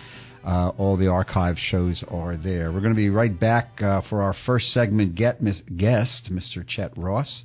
[0.44, 2.72] Uh, all the archive shows are there.
[2.72, 5.40] We're going to be right back uh, for our first segment get,
[5.76, 6.66] guest, Mr.
[6.66, 7.44] Chet Ross,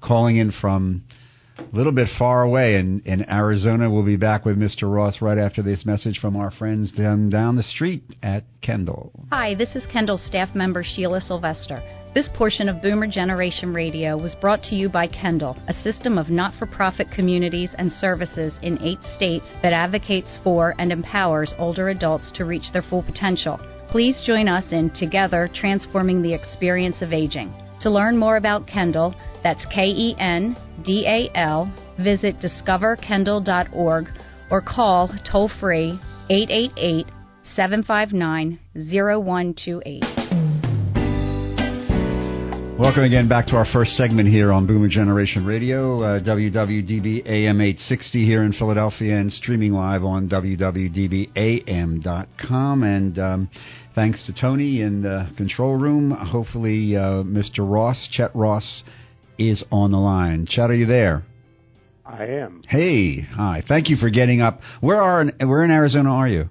[0.00, 1.02] calling in from
[1.58, 3.90] a little bit far away in, in Arizona.
[3.90, 4.92] We'll be back with Mr.
[4.92, 9.12] Ross right after this message from our friends down, down the street at Kendal.
[9.30, 11.82] Hi, this is Kendal staff member Sheila Sylvester.
[12.14, 16.28] This portion of Boomer Generation Radio was brought to you by Kendal, a system of
[16.28, 21.88] not for profit communities and services in eight states that advocates for and empowers older
[21.88, 23.58] adults to reach their full potential.
[23.88, 27.54] Please join us in Together Transforming the Experience of Aging.
[27.80, 34.08] To learn more about Kendal, that's K E N D A L, visit discoverkendal.org
[34.50, 35.98] or call toll free
[36.30, 37.06] 888
[37.54, 40.22] 759 0128.
[42.78, 47.60] Welcome again back to our first segment here on Boomer Generation Radio, uh, WWDB AM
[47.60, 50.82] 860 here in Philadelphia, and streaming live on WWDBAM.com.
[52.82, 53.48] And um,
[53.94, 56.10] thanks to Tony in the control room.
[56.10, 57.58] Hopefully, uh, Mr.
[57.58, 58.82] Ross, Chet Ross,
[59.38, 60.46] is on the line.
[60.48, 61.24] Chad, are you there?
[62.04, 62.62] I am.
[62.68, 63.62] Hey, hi.
[63.66, 64.60] Thank you for getting up.
[64.80, 66.48] Where are where in Arizona are you?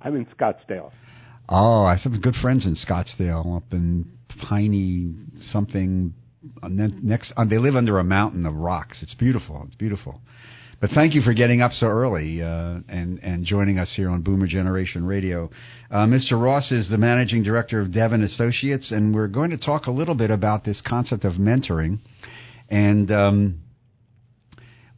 [0.00, 0.90] I'm in Scottsdale.
[1.48, 4.10] Oh, I have some good friends in Scottsdale, up in
[4.48, 5.14] piney
[5.52, 6.14] something
[6.62, 7.32] uh, next.
[7.36, 8.98] Uh, they live under a mountain of rocks.
[9.02, 9.62] It's beautiful.
[9.66, 10.20] It's beautiful.
[10.80, 14.22] But thank you for getting up so early uh, and and joining us here on
[14.22, 15.50] Boomer Generation Radio.
[15.90, 16.40] Uh, Mr.
[16.40, 20.14] Ross is the managing director of Devon Associates, and we're going to talk a little
[20.14, 21.98] bit about this concept of mentoring.
[22.68, 23.60] And um,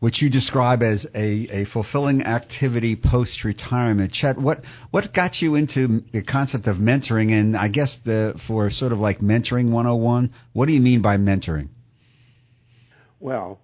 [0.01, 4.13] which you describe as a, a fulfilling activity post retirement.
[4.13, 4.61] Chet, what
[4.91, 7.33] what got you into the concept of mentoring?
[7.33, 11.17] And I guess the for sort of like mentoring 101, what do you mean by
[11.17, 11.69] mentoring?
[13.19, 13.61] Well,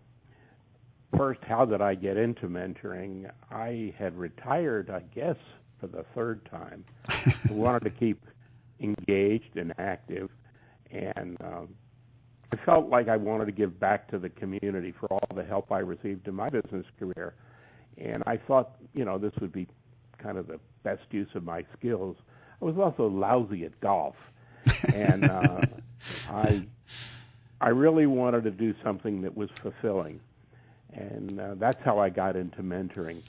[1.17, 3.31] first, how did I get into mentoring?
[3.51, 5.37] I had retired, I guess,
[5.81, 6.85] for the third time.
[7.09, 8.25] I wanted to keep
[8.81, 10.31] engaged and active,
[10.91, 11.69] and um,
[12.53, 15.73] I felt like I wanted to give back to the community for all the help
[15.73, 17.35] I received in my business career.
[17.99, 19.67] And I thought, you know, this would be
[20.23, 22.17] kind of the best use of my skills.
[22.61, 24.15] I was also lousy at golf.
[24.95, 25.61] and uh,
[26.31, 26.65] I
[27.61, 30.21] I really wanted to do something that was fulfilling.
[30.93, 33.23] And uh, that's how I got into mentoring.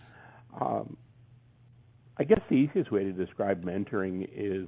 [0.60, 0.98] Um,
[2.18, 4.68] I guess the easiest way to describe mentoring is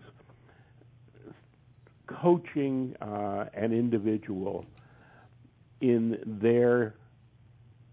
[2.08, 4.66] coaching uh, an individual
[5.82, 6.96] in their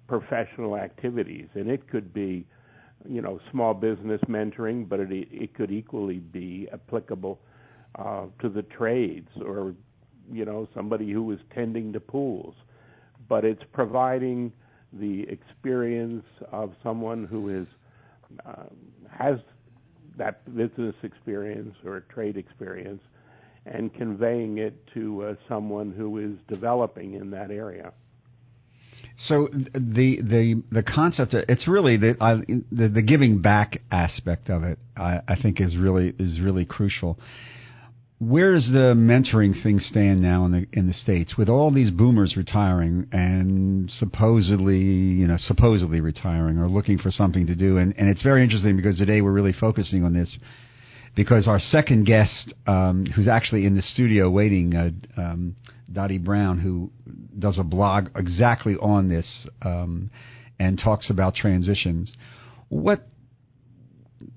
[0.06, 2.46] professional activities, and it could be,
[3.08, 7.40] you know, small business mentoring, but it it could equally be applicable
[7.98, 9.74] uh, to the trades or,
[10.30, 12.54] you know, somebody who is tending to pools.
[13.28, 14.52] But it's providing
[14.92, 17.66] the experience of someone who is
[18.46, 18.64] uh,
[19.10, 19.38] has
[20.18, 23.00] that business experience or trade experience
[23.66, 27.92] and conveying it to uh, someone who is developing in that area.
[29.18, 32.38] So the the the concept it's really the, uh,
[32.70, 37.18] the the giving back aspect of it I, I think is really is really crucial.
[38.24, 41.90] Where does the mentoring thing stand now in the in the states with all these
[41.90, 47.94] boomers retiring and supposedly you know supposedly retiring or looking for something to do and
[47.98, 50.36] and it's very interesting because today we're really focusing on this
[51.14, 55.56] because our second guest, um, who's actually in the studio waiting, uh, um,
[55.92, 56.90] Dottie Brown, who
[57.38, 59.26] does a blog exactly on this
[59.62, 60.10] um,
[60.58, 62.12] and talks about transitions.
[62.68, 63.06] What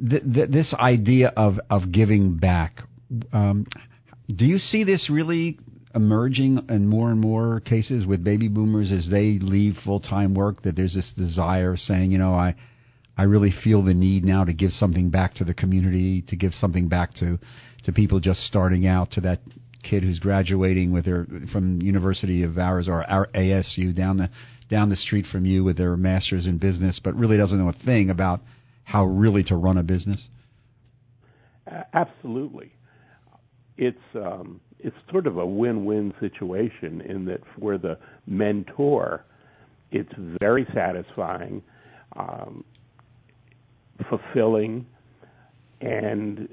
[0.10, 2.80] th- th- this idea of of giving back?
[3.32, 3.66] Um,
[4.34, 5.60] do you see this really
[5.94, 10.64] emerging in more and more cases with baby boomers as they leave full time work?
[10.64, 12.56] That there's this desire saying, you know, I
[13.18, 16.54] I really feel the need now to give something back to the community, to give
[16.60, 17.40] something back to
[17.84, 19.42] to people just starting out, to that
[19.84, 24.30] kid who's graduating with their from University of Arizona or ASU down the
[24.70, 27.86] down the street from you with their masters in business, but really doesn't know a
[27.86, 28.42] thing about
[28.84, 30.28] how really to run a business.
[31.94, 32.72] absolutely.
[33.78, 39.26] It's um, it's sort of a win-win situation in that for the mentor,
[39.92, 41.64] it's very satisfying,
[42.16, 42.64] um,
[44.10, 44.86] fulfilling,
[45.82, 46.48] and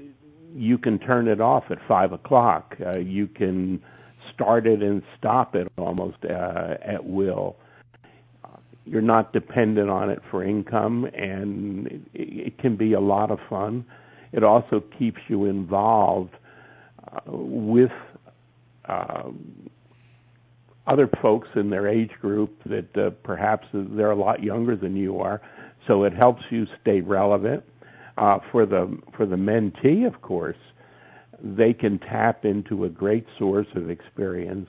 [0.55, 2.75] you can turn it off at five o'clock.
[2.85, 3.81] Uh, you can
[4.33, 7.55] start it and stop it almost uh, at will.
[8.85, 13.39] You're not dependent on it for income, and it, it can be a lot of
[13.49, 13.85] fun.
[14.33, 16.33] It also keeps you involved
[17.27, 17.91] with
[18.85, 19.29] uh,
[20.87, 25.19] other folks in their age group that uh, perhaps they're a lot younger than you
[25.19, 25.41] are,
[25.87, 27.63] so it helps you stay relevant.
[28.15, 30.57] Uh, for the for the mentee, of course,
[31.41, 34.67] they can tap into a great source of experience,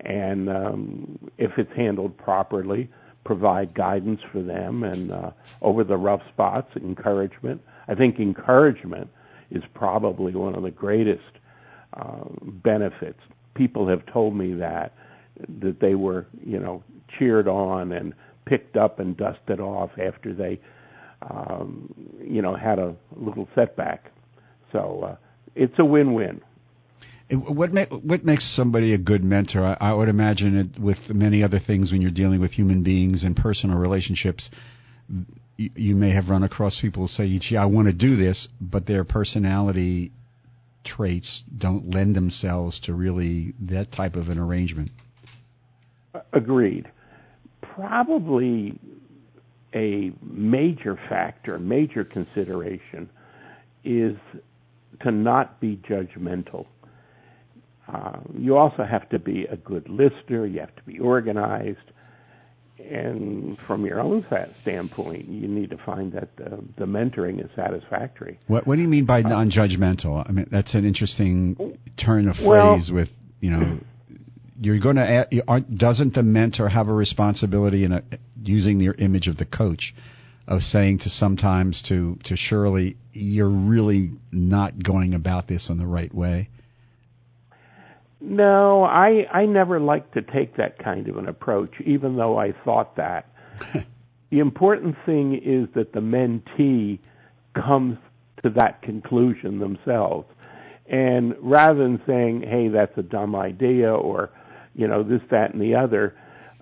[0.00, 2.90] and um, if it's handled properly,
[3.24, 5.30] provide guidance for them and uh,
[5.62, 7.60] over the rough spots, encouragement.
[7.88, 9.08] I think encouragement
[9.50, 11.22] is probably one of the greatest
[12.62, 13.20] benefits.
[13.54, 14.92] People have told me that
[15.60, 16.82] that they were, you know,
[17.18, 18.14] cheered on and
[18.46, 20.60] picked up and dusted off after they,
[21.28, 21.92] um,
[22.22, 24.12] you know, had a little setback.
[24.72, 25.16] So uh,
[25.54, 26.40] it's a win-win.
[27.30, 29.64] What ma- what makes somebody a good mentor?
[29.64, 33.24] I, I would imagine it with many other things when you're dealing with human beings
[33.24, 34.50] and personal relationships.
[35.56, 38.48] You, you may have run across people who say, "Gee, I want to do this,"
[38.60, 40.12] but their personality
[40.84, 44.90] traits don't lend themselves to really that type of an arrangement.
[46.32, 46.90] Agreed.
[47.62, 48.78] Probably
[49.74, 53.08] a major factor, major consideration
[53.84, 54.16] is
[55.02, 56.66] to not be judgmental.
[57.92, 60.46] Uh, you also have to be a good listener.
[60.46, 61.90] You have to be organized.
[62.78, 64.26] And from your own
[64.62, 68.38] standpoint, you need to find that uh, the mentoring is satisfactory.
[68.48, 70.28] What, what do you mean by uh, non-judgmental?
[70.28, 72.46] I mean, that's an interesting turn of phrase.
[72.46, 73.08] Well, with
[73.40, 73.78] you know,
[74.60, 75.26] you're going to
[75.76, 78.02] doesn't the mentor have a responsibility in a,
[78.42, 79.94] using your image of the coach
[80.48, 85.86] of saying to sometimes to to Shirley, you're really not going about this in the
[85.86, 86.48] right way?
[88.26, 92.54] No, I I never liked to take that kind of an approach, even though I
[92.64, 93.28] thought that.
[94.30, 96.98] the important thing is that the mentee
[97.54, 97.98] comes
[98.42, 100.26] to that conclusion themselves.
[100.86, 104.30] And rather than saying, "Hey, that's a dumb idea," or
[104.74, 106.14] you know this, that, and the other,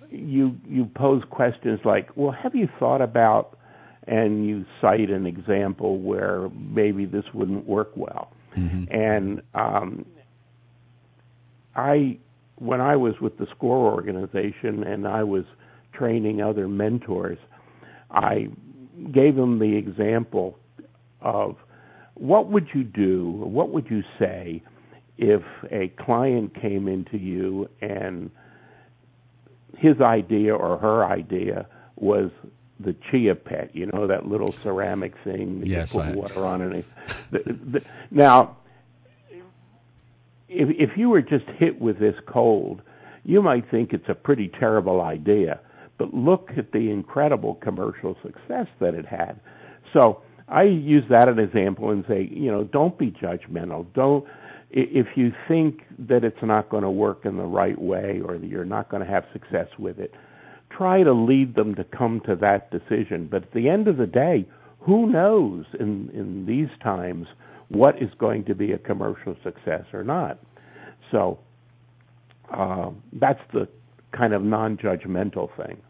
[0.09, 3.57] you you pose questions like, "Well, have you thought about?"
[4.05, 8.33] And you cite an example where maybe this wouldn't work well.
[8.57, 8.93] Mm-hmm.
[8.93, 10.05] And um,
[11.75, 12.17] I,
[12.55, 15.45] when I was with the SCORE organization and I was
[15.93, 17.37] training other mentors,
[18.11, 18.47] I
[19.11, 20.57] gave them the example
[21.21, 21.55] of
[22.15, 24.61] what would you do, what would you say
[25.17, 25.41] if
[25.71, 28.29] a client came into you and
[29.77, 32.29] his idea or her idea was
[32.79, 36.15] the chia pet, you know, that little ceramic thing that yes, you put I...
[36.15, 36.61] water on.
[36.61, 36.83] And
[37.31, 37.39] the,
[37.71, 37.81] the,
[38.11, 38.57] now,
[40.53, 42.81] if, if you were just hit with this cold,
[43.23, 45.59] you might think it's a pretty terrible idea.
[45.97, 49.39] But look at the incredible commercial success that it had.
[49.93, 53.85] So I use that as an example and say, you know, don't be judgmental.
[53.93, 54.25] Don't
[54.75, 58.47] if you think that it's not going to work in the right way or that
[58.47, 60.15] you're not going to have success with it,
[60.75, 63.27] try to lead them to come to that decision.
[63.29, 64.47] But at the end of the day,
[64.79, 67.27] who knows in in these times
[67.73, 70.39] what is going to be a commercial success or not.
[71.11, 71.39] So
[72.53, 73.67] uh, that's the
[74.11, 75.81] kind of non-judgmental thing.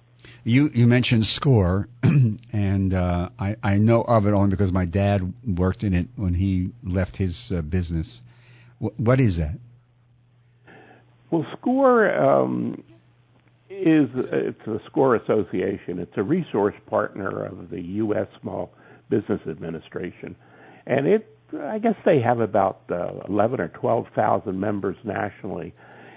[0.45, 5.33] You you mentioned SCORE, and uh, I I know of it only because my dad
[5.45, 8.21] worked in it when he left his uh, business.
[8.81, 9.57] W- what is that?
[11.31, 12.83] Well, SCORE um,
[13.69, 15.99] is it's a SCORE association.
[15.99, 18.27] It's a resource partner of the U.S.
[18.41, 18.71] Small
[19.09, 20.35] Business Administration,
[20.85, 25.73] and it I guess they have about uh, 11 or 12,000 members nationally,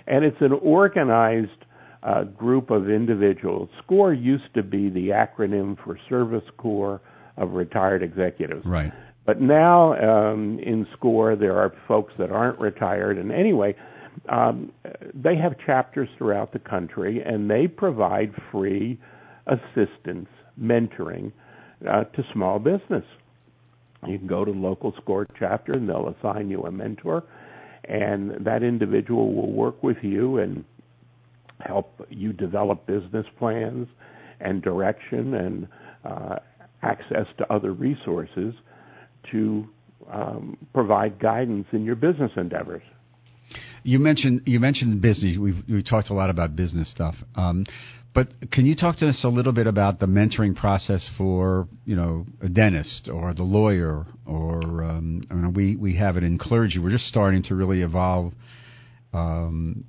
[0.07, 1.65] and it's an organized
[2.03, 3.69] uh, group of individuals.
[3.85, 7.01] SCORE used to be the acronym for Service Corps
[7.37, 8.65] of Retired Executives.
[8.65, 8.93] Right.
[9.27, 13.19] But now um, in SCORE, there are folks that aren't retired.
[13.19, 13.75] And anyway,
[14.29, 14.73] um,
[15.15, 18.99] they have chapters throughout the country, and they provide free
[19.47, 20.29] assistance,
[20.61, 21.33] mentoring
[21.89, 23.05] uh, to small business.
[24.07, 27.25] You can go to the local SCORE chapter and they'll assign you a mentor,
[27.85, 30.65] and that individual will work with you and
[31.61, 33.89] help you develop business plans
[34.41, 35.69] and direction and
[36.05, 36.37] uh,
[36.83, 38.55] access to other resources
[39.33, 39.67] to
[40.13, 42.83] um, provide guidance in your business endeavors.
[43.87, 45.39] You mentioned you mentioned business.
[45.39, 47.15] We've we talked a lot about business stuff.
[47.37, 47.65] Um,
[48.13, 51.95] but can you talk to us a little bit about the mentoring process for you
[51.95, 56.37] know a dentist or the lawyer or um, I mean, we we have it in
[56.37, 56.81] clergy.
[56.81, 58.33] We're just starting to really evolve
[59.13, 59.85] um,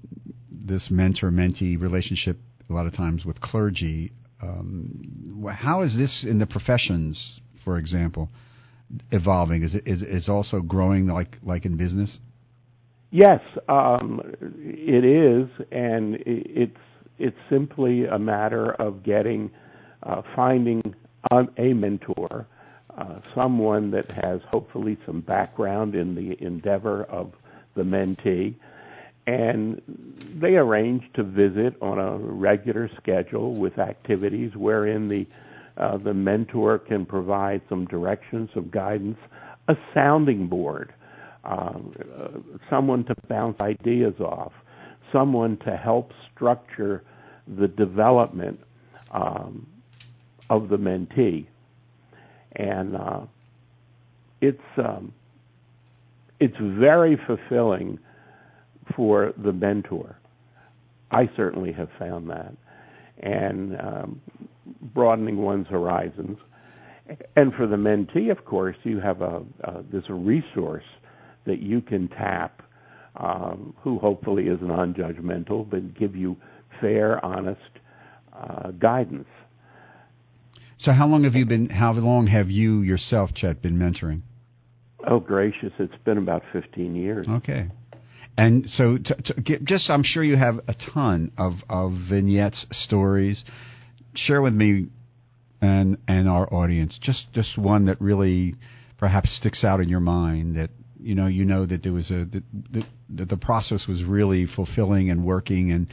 [0.51, 2.37] this mentor mentee relationship
[2.69, 4.11] a lot of times with clergy.
[4.43, 8.29] Um, how is this in the professions, for example,
[9.09, 9.63] evolving?
[9.63, 12.19] Is it is is also growing like like in business?
[13.17, 14.21] Yes, um,
[14.59, 16.77] it is, and it's
[17.17, 19.49] it's simply a matter of getting,
[20.03, 20.83] uh, finding
[21.31, 22.45] a, mentor,
[22.95, 27.31] uh, someone that has hopefully some background in the endeavor of
[27.75, 28.53] the mentee,
[29.25, 29.81] and
[30.39, 35.25] they arrange to visit on a regular schedule with activities wherein the
[35.77, 39.17] uh, the mentor can provide some direction, some guidance,
[39.69, 40.93] a sounding board,
[41.47, 44.51] um, someone to bounce ideas off,
[45.13, 47.03] someone to help structure
[47.57, 48.59] the development
[49.13, 49.65] um,
[50.49, 51.47] of the mentee,
[52.53, 53.21] and uh,
[54.41, 55.13] it's um,
[56.39, 57.97] it's very fulfilling
[58.95, 60.17] for the mentor.
[61.11, 62.53] I certainly have found that,
[63.19, 64.21] and um,
[64.93, 66.37] broadening one's horizons.
[67.37, 69.43] And for the mentee, of course, you have a
[70.09, 70.83] a resource
[71.47, 72.61] that you can tap
[73.15, 76.37] um, who hopefully is non-judgmental, but give you
[76.79, 77.59] fair, honest
[78.31, 79.27] uh, guidance.
[80.79, 81.69] So, how long have you been?
[81.69, 84.21] How long have you yourself, Chet, been mentoring?
[85.07, 85.71] Oh, gracious!
[85.79, 87.25] It's been about fifteen years.
[87.27, 87.69] Okay.
[88.37, 92.67] And so, to, to get, just I'm sure you have a ton of, of vignettes,
[92.71, 93.43] stories.
[94.13, 94.89] Share with me
[95.61, 98.53] and and our audience just just one that really
[98.99, 102.25] perhaps sticks out in your mind that you know you know that there was a
[102.25, 105.71] that, that the process was really fulfilling and working.
[105.71, 105.87] And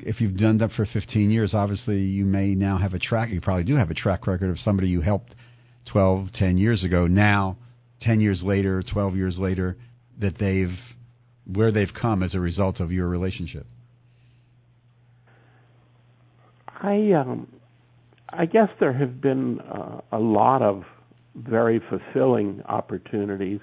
[0.00, 3.40] if you've done that for 15 years obviously you may now have a track you
[3.40, 5.34] probably do have a track record of somebody you helped
[5.92, 7.06] 12 10 years ago.
[7.06, 7.56] Now
[8.00, 9.76] 10 years later 12 years later
[10.20, 10.78] that they've
[11.46, 13.66] where they've come as a result of your relationship.
[16.66, 17.48] I um
[18.30, 20.84] I guess there have been uh, a lot of
[21.36, 23.60] very fulfilling opportunities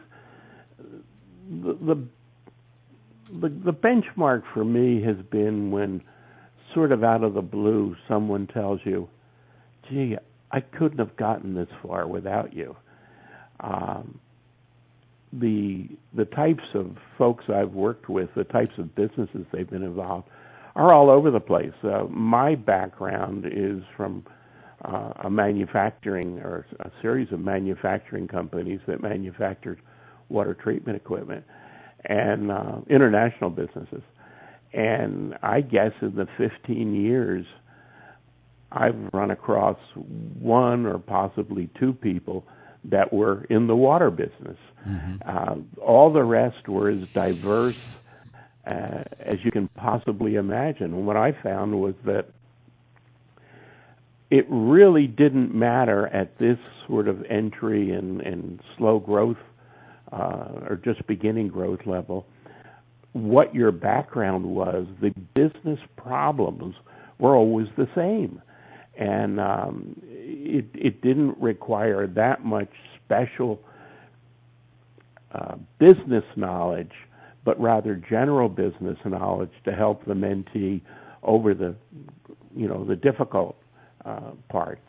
[1.51, 2.07] the,
[3.39, 6.01] the the benchmark for me has been when
[6.73, 9.07] sort of out of the blue someone tells you,
[9.89, 10.17] "Gee,
[10.51, 12.75] I couldn't have gotten this far without you."
[13.59, 14.19] Um,
[15.33, 20.29] the the types of folks I've worked with, the types of businesses they've been involved,
[20.75, 21.73] are all over the place.
[21.83, 24.25] Uh, my background is from
[24.83, 29.79] uh, a manufacturing or a series of manufacturing companies that manufactured
[30.31, 31.45] water treatment equipment
[32.05, 34.01] and uh, international businesses.
[34.73, 37.45] And I guess in the 15 years,
[38.71, 42.45] I've run across one or possibly two people
[42.85, 44.57] that were in the water business.
[44.87, 45.15] Mm-hmm.
[45.25, 47.77] Uh, all the rest were as diverse
[48.65, 50.93] uh, as you can possibly imagine.
[50.93, 52.27] And what I found was that
[54.29, 56.57] it really didn't matter at this
[56.87, 59.37] sort of entry and, and slow growth
[60.11, 62.25] or just beginning growth level,
[63.13, 66.75] what your background was, the business problems
[67.19, 68.41] were always the same.
[68.97, 72.69] And um, it, it didn't require that much
[73.05, 73.59] special
[75.33, 76.91] uh, business knowledge,
[77.45, 80.81] but rather general business knowledge to help the mentee
[81.23, 81.75] over the,
[82.55, 83.55] you know, the difficult
[84.05, 84.81] uh, parts.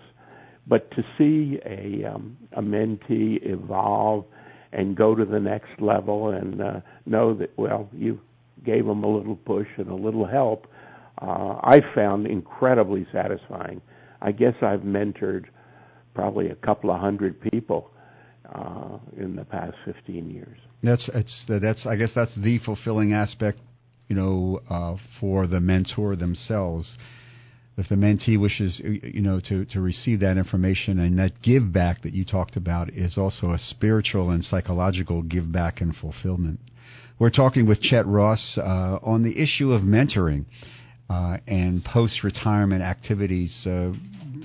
[0.67, 4.25] But to see a, um, a mentee evolve
[4.73, 8.21] and go to the next level and uh, know that well you
[8.65, 10.67] gave them a little push and a little help
[11.23, 13.81] uh, I found incredibly satisfying.
[14.21, 15.45] I guess I've mentored
[16.15, 17.91] probably a couple of hundred people
[18.53, 20.59] uh, in the past 15 years.
[20.83, 23.59] That's it's that's I guess that's the fulfilling aspect,
[24.09, 26.97] you know, uh, for the mentor themselves
[27.77, 32.03] if the mentee wishes, you know, to, to receive that information and that give back
[32.03, 36.61] that you talked about is also a spiritual and psychological give back and fulfillment.
[37.19, 40.45] We're talking with Chet Ross uh, on the issue of mentoring
[41.09, 43.93] uh, and post retirement activities uh,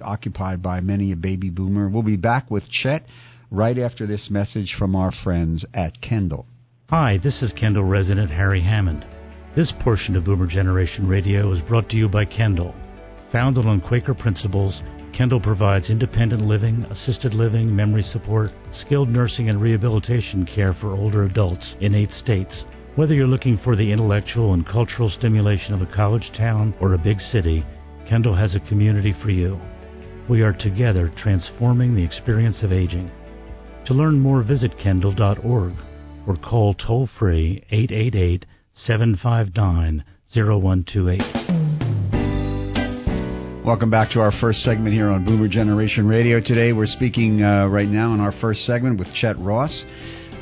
[0.03, 1.89] occupied by many a baby boomer.
[1.89, 3.05] We'll be back with Chet
[3.51, 6.45] right after this message from our friends at Kendal.
[6.89, 9.05] Hi, this is Kendal resident Harry Hammond.
[9.55, 12.73] This portion of Boomer Generation Radio is brought to you by Kendal
[13.31, 14.81] Founded on Quaker principles,
[15.13, 21.23] Kendal provides independent living, assisted living, memory support, skilled nursing, and rehabilitation care for older
[21.23, 22.63] adults in eight states.
[22.95, 26.97] Whether you're looking for the intellectual and cultural stimulation of a college town or a
[26.97, 27.65] big city,
[28.07, 29.59] Kendal has a community for you.
[30.29, 33.11] We are together transforming the experience of aging.
[33.87, 35.73] To learn more, visit kendal.org
[36.25, 40.03] or call toll free 888 759
[40.33, 41.46] 0128.
[43.67, 46.39] Welcome back to our first segment here on Boomer Generation Radio.
[46.39, 49.83] Today we're speaking uh, right now in our first segment with Chet Ross.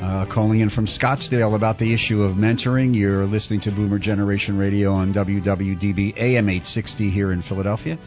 [0.00, 2.94] Uh, calling in from Scottsdale about the issue of mentoring.
[2.94, 7.98] You're listening to Boomer Generation Radio on WWDB AM 860 here in Philadelphia,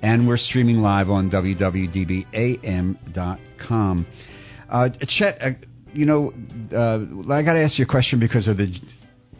[0.00, 4.06] and we're streaming live on WWDBAM.com.
[4.70, 5.50] Uh, Chet, uh,
[5.92, 6.32] you know,
[6.72, 7.00] uh,
[7.30, 8.74] I got to ask you a question because of the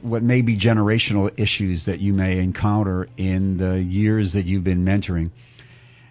[0.02, 4.85] what may be generational issues that you may encounter in the years that you've been
[4.85, 5.30] mentoring.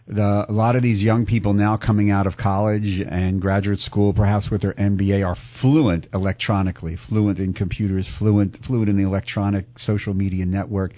[0.07, 4.13] The, a lot of these young people now coming out of college and graduate school,
[4.13, 9.67] perhaps with their MBA, are fluent electronically, fluent in computers, fluent fluent in the electronic
[9.77, 10.93] social media network,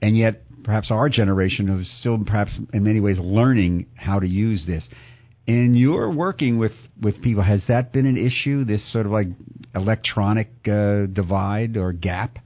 [0.00, 4.64] and yet perhaps our generation is still perhaps in many ways learning how to use
[4.66, 4.88] this
[5.50, 8.64] in your working with with people, has that been an issue?
[8.64, 9.26] This sort of like
[9.74, 12.38] electronic uh, divide or gap,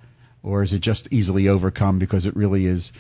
[0.43, 2.93] or is it just easily overcome because it really is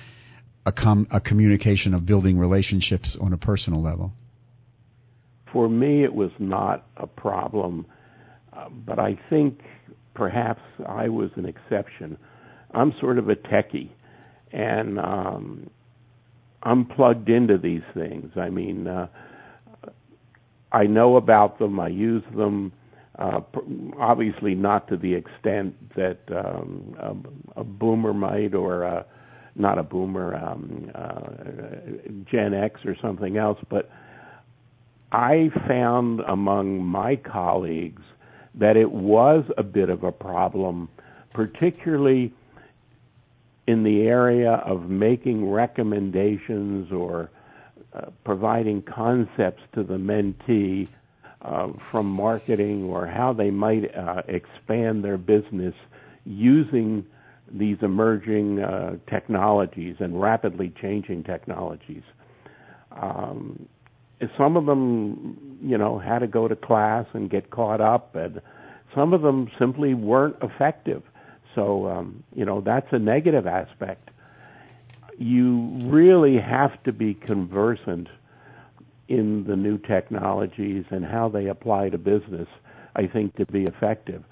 [0.66, 4.12] a com- a communication of building relationships on a personal level?
[5.52, 7.86] For me, it was not a problem,
[8.52, 9.60] uh, but I think
[10.14, 12.18] perhaps I was an exception.
[12.72, 13.88] I'm sort of a techie,
[14.52, 15.70] and um,
[16.62, 18.32] I'm plugged into these things.
[18.36, 18.86] I mean.
[18.86, 19.06] Uh,
[20.74, 21.78] I know about them.
[21.78, 22.72] I use them.
[23.16, 23.40] Uh,
[23.98, 26.96] obviously, not to the extent that um,
[27.56, 29.06] a, a boomer might, or a,
[29.54, 31.20] not a boomer, um, uh,
[32.30, 33.58] Gen X or something else.
[33.70, 33.88] But
[35.12, 38.02] I found among my colleagues
[38.56, 40.88] that it was a bit of a problem,
[41.32, 42.32] particularly
[43.68, 47.30] in the area of making recommendations or
[47.94, 50.88] uh, providing concepts to the mentee
[51.42, 55.74] uh, from marketing or how they might uh, expand their business
[56.24, 57.04] using
[57.52, 62.02] these emerging uh, technologies and rapidly changing technologies.
[62.90, 63.68] Um,
[64.38, 68.40] some of them, you know, had to go to class and get caught up, and
[68.94, 71.02] some of them simply weren't effective.
[71.54, 74.10] So, um, you know, that's a negative aspect
[75.18, 78.08] you really have to be conversant
[79.08, 82.48] in the new technologies and how they apply to business,
[82.96, 84.24] I think, to be effective.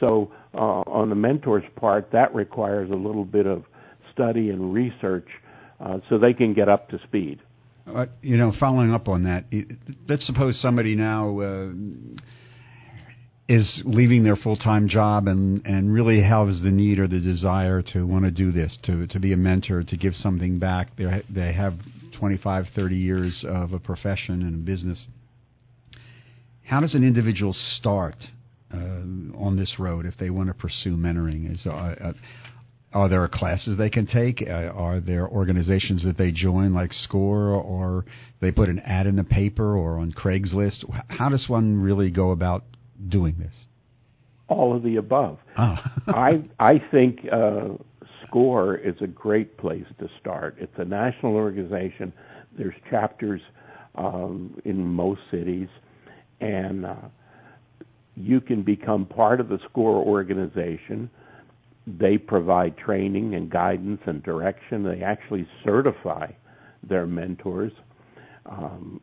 [0.00, 3.64] So, uh, on the mentor's part, that requires a little bit of
[4.12, 5.28] study and research
[5.80, 7.40] uh, so they can get up to speed.
[7.86, 9.44] Uh, you know, following up on that,
[10.08, 11.68] let's suppose somebody now uh,
[13.48, 17.80] is leaving their full time job and, and really has the need or the desire
[17.80, 20.88] to want to do this, to, to be a mentor, to give something back.
[20.96, 21.74] They're, they have
[22.18, 25.06] 25, 30 years of a profession and a business.
[26.64, 28.16] How does an individual start
[28.72, 31.50] uh, on this road if they want to pursue mentoring?
[31.50, 32.12] Is, uh, uh,
[32.92, 34.42] are there classes they can take?
[34.46, 38.04] Uh, are there organizations that they join, like SCORE, or
[38.42, 40.84] they put an ad in the paper or on Craigslist?
[41.08, 42.64] How does one really go about
[43.08, 43.54] doing this?
[44.48, 45.38] All of the above.
[45.56, 45.76] Oh.
[46.08, 47.68] I I think uh,
[48.26, 50.56] SCORE is a great place to start.
[50.58, 52.12] It's a national organization.
[52.56, 53.40] There's chapters
[53.94, 55.68] um, in most cities,
[56.40, 56.94] and uh,
[58.16, 61.10] you can become part of the SCORE organization.
[61.86, 64.82] They provide training and guidance and direction.
[64.82, 66.30] They actually certify
[66.82, 67.72] their mentors
[68.46, 69.00] um,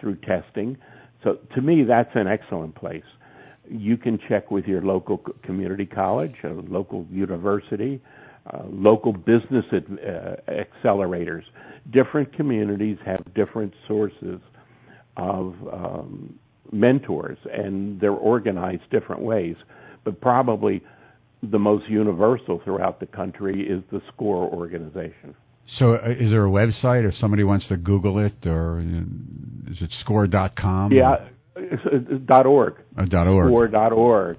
[0.00, 0.76] through testing.
[1.26, 3.02] So to me, that's an excellent place.
[3.68, 8.00] You can check with your local community college, a local university,
[8.52, 11.42] uh, local business ad, uh, accelerators.
[11.90, 14.40] Different communities have different sources
[15.16, 16.38] of um,
[16.70, 19.56] mentors, and they're organized different ways.
[20.04, 20.80] But probably
[21.42, 25.34] the most universal throughout the country is the SCORE organization.
[25.78, 29.02] So, uh, is there a website, if somebody wants to Google it, or uh,
[29.70, 30.92] is it score.com?
[30.92, 31.26] Yeah,
[31.56, 32.76] it's, it's dot .org.
[32.96, 33.26] Oh, dot
[33.92, 34.38] .org.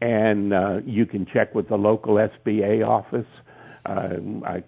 [0.00, 3.26] And uh, you can check with the local SBA office.
[3.86, 4.62] Uh, I,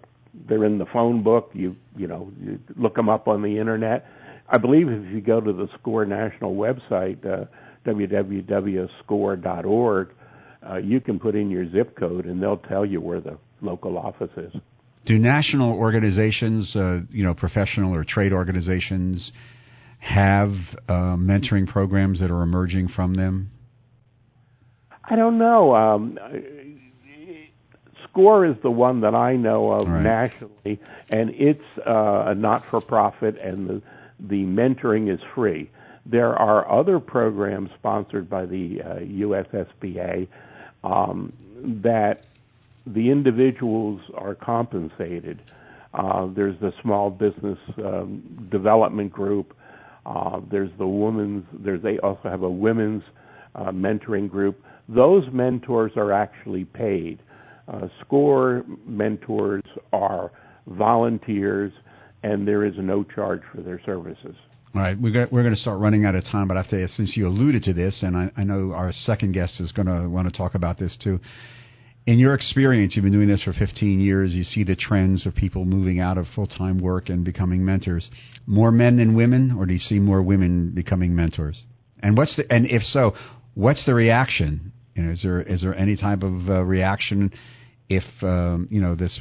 [0.47, 1.49] they're in the phone book.
[1.53, 4.05] You you know you look them up on the internet.
[4.49, 7.47] I believe if you go to the SCORE national website, uh,
[7.85, 10.09] www.score.org,
[10.69, 13.97] uh, you can put in your zip code and they'll tell you where the local
[13.97, 14.53] office is.
[15.07, 19.31] Do national organizations, uh, you know, professional or trade organizations,
[19.99, 20.51] have
[20.89, 23.49] uh, mentoring programs that are emerging from them?
[25.09, 25.73] I don't know.
[25.73, 26.19] Um,
[28.09, 30.03] SCORE is the one that I know of Right.
[30.03, 33.81] nationally, and it's uh, a not-for-profit, and the
[34.19, 35.69] the mentoring is free.
[36.05, 40.27] There are other programs sponsored by the uh, USSBA
[40.83, 41.31] um,
[41.83, 42.25] that
[42.93, 45.41] the individuals are compensated.
[45.93, 49.55] Uh, there's the small business um, development group.
[50.05, 51.45] Uh, there's the women's.
[51.53, 53.03] There's they also have a women's
[53.55, 54.61] uh, mentoring group.
[54.87, 57.21] Those mentors are actually paid.
[57.67, 60.31] Uh, SCORE mentors are
[60.67, 61.73] volunteers,
[62.23, 64.35] and there is no charge for their services.
[64.75, 67.17] All right, we're going to start running out of time, but I have to since
[67.17, 70.31] you alluded to this, and I, I know our second guest is going to want
[70.31, 71.19] to talk about this too.
[72.07, 74.31] In your experience, you've been doing this for 15 years.
[74.31, 78.09] You see the trends of people moving out of full time work and becoming mentors.
[78.45, 81.63] More men than women, or do you see more women becoming mentors?
[82.01, 83.13] And what's the and if so,
[83.55, 84.71] what's the reaction?
[84.95, 87.33] You know, is there is there any type of uh, reaction
[87.89, 89.19] if um, you know this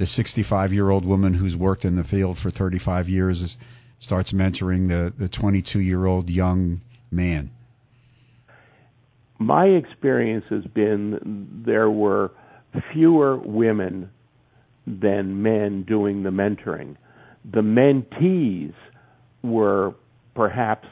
[0.00, 3.56] the 65 year old woman who's worked in the field for 35 years is,
[4.00, 6.80] starts mentoring the the 22 year old young
[7.12, 7.52] man?
[9.40, 12.30] My experience has been there were
[12.92, 14.10] fewer women
[14.86, 16.96] than men doing the mentoring.
[17.50, 18.74] The mentees
[19.42, 19.94] were
[20.34, 20.86] perhaps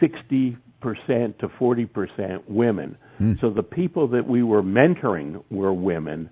[0.00, 2.96] 60% to 40% women.
[3.40, 6.30] So the people that we were mentoring were women,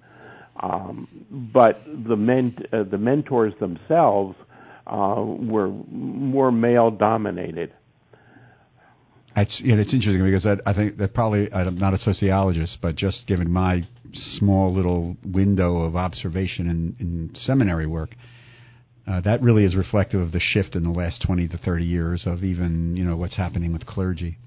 [0.63, 1.09] um,
[1.53, 4.37] but the men, uh, the mentors themselves
[4.87, 7.73] uh, were more male dominated.
[9.37, 12.79] It's you know, it's interesting because I, I think that probably I'm not a sociologist,
[12.81, 13.87] but just given my
[14.39, 18.15] small little window of observation in, in seminary work,
[19.07, 22.27] uh, that really is reflective of the shift in the last 20 to 30 years
[22.27, 24.39] of even you know what's happening with clergy.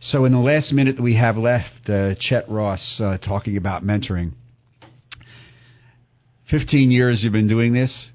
[0.00, 3.82] So in the last minute that we have left, uh, Chet Ross uh, talking about
[3.82, 4.32] mentoring.
[6.50, 8.10] 15 years you've been doing this.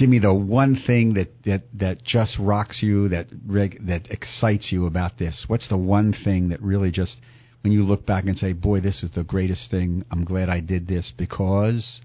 [0.00, 3.26] Give me the one thing that, that, that just rocks you, that
[3.86, 5.44] that excites you about this.
[5.46, 7.16] What's the one thing that really just,
[7.60, 10.06] when you look back and say, boy, this is the greatest thing.
[10.10, 12.00] I'm glad I did this because.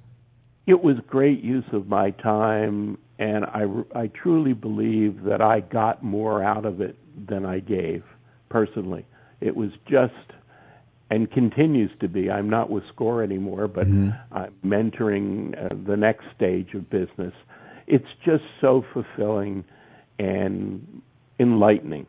[0.67, 3.63] it was great use of my time and I,
[3.95, 6.97] I truly believe that I got more out of it
[7.29, 8.03] than I gave
[8.49, 9.05] personally.
[9.39, 10.13] It was just
[11.09, 12.29] and continues to be.
[12.31, 13.85] I'm not with SCORE anymore, but
[14.31, 17.33] I'm mentoring uh, the next stage of business.
[17.87, 19.63] It's just so fulfilling
[20.17, 21.01] and
[21.39, 22.07] enlightening.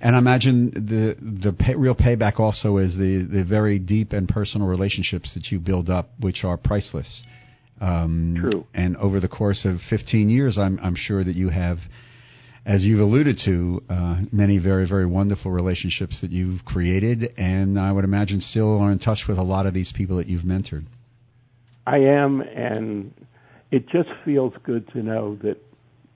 [0.00, 4.28] And I imagine the the pay, real payback also is the, the very deep and
[4.28, 7.22] personal relationships that you build up, which are priceless.
[7.80, 8.66] Um, True.
[8.74, 11.78] And over the course of 15 years, I'm I'm sure that you have,
[12.66, 17.90] as you've alluded to, uh, many very very wonderful relationships that you've created, and I
[17.90, 20.84] would imagine still are in touch with a lot of these people that you've mentored.
[21.86, 23.12] I am, and
[23.70, 25.58] it just feels good to know that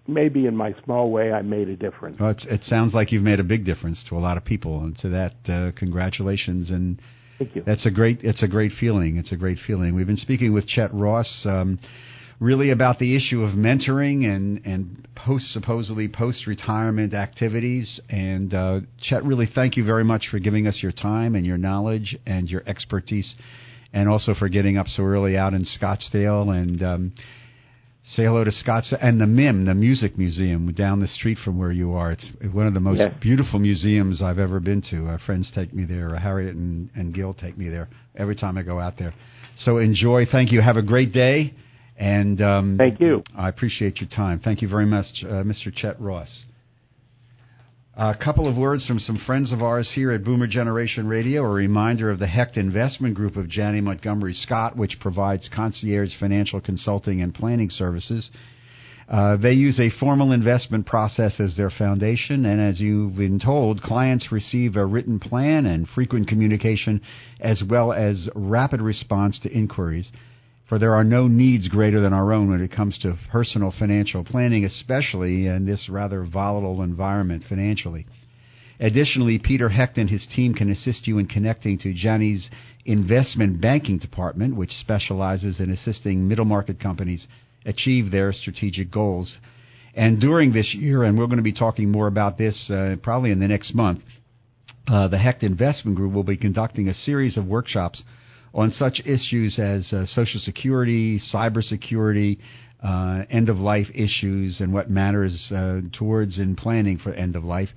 [0.09, 2.19] maybe in my small way I made a difference.
[2.19, 4.99] Well, it sounds like you've made a big difference to a lot of people, and
[5.01, 7.01] to that, uh, congratulations and.
[7.39, 7.63] Thank you.
[7.65, 8.21] That's a great.
[8.23, 9.17] It's a great feeling.
[9.17, 9.95] It's a great feeling.
[9.95, 11.79] We've been speaking with Chet Ross, um,
[12.41, 18.01] really about the issue of mentoring and and post supposedly post retirement activities.
[18.09, 21.59] And uh, Chet, really thank you very much for giving us your time and your
[21.59, 23.37] knowledge and your expertise,
[23.93, 26.83] and also for getting up so early out in Scottsdale and.
[26.83, 27.13] Um,
[28.15, 31.71] Say hello to Scotts and the MIM, the Music Museum, down the street from where
[31.71, 32.13] you are.
[32.13, 33.13] It's one of the most Yes.
[33.21, 35.09] beautiful museums I've ever been to.
[35.11, 36.15] Uh, friends take me there.
[36.17, 39.13] Harriet and, and Gil take me there every time I go out there.
[39.59, 40.25] So enjoy.
[40.25, 40.63] Thank you.
[40.63, 41.53] Have a great day.
[41.99, 43.23] And um, Thank you.
[43.37, 44.41] I appreciate your time.
[44.43, 45.75] Thank you very much, uh, Mr.
[45.75, 46.45] Chet Ross.
[48.01, 51.43] A couple of words from some friends of ours here at Boomer Generation Radio.
[51.43, 56.61] A reminder of the Hecht Investment Group of Janney Montgomery Scott, which provides concierge financial
[56.61, 58.31] consulting and planning services.
[59.09, 63.83] Uh, they use a formal investment process as their foundation, and as you've been told,
[63.83, 67.01] clients receive a written plan and frequent communication,
[67.41, 70.13] as well as rapid response to inquiries.
[70.69, 74.23] For there are no needs greater than our own when it comes to personal financial
[74.23, 78.07] planning, especially in this rather volatile environment financially.
[78.79, 82.51] Additionally, Peter Hecht and his team can assist you in connecting to Janney's
[82.85, 87.27] investment banking department, which specializes in assisting middle market companies
[87.65, 89.39] achieve their strategic goals.
[89.95, 93.31] And during this year, and we're going to be talking more about this uh, probably
[93.31, 94.01] in the next month,
[94.87, 98.03] uh, the Hecht Investment Group will be conducting a series of workshops
[98.55, 102.39] on such issues as uh, Social Security, cybersecurity,
[102.83, 107.45] uh, end of life issues, and what matters uh, towards in planning for end of
[107.45, 107.71] life.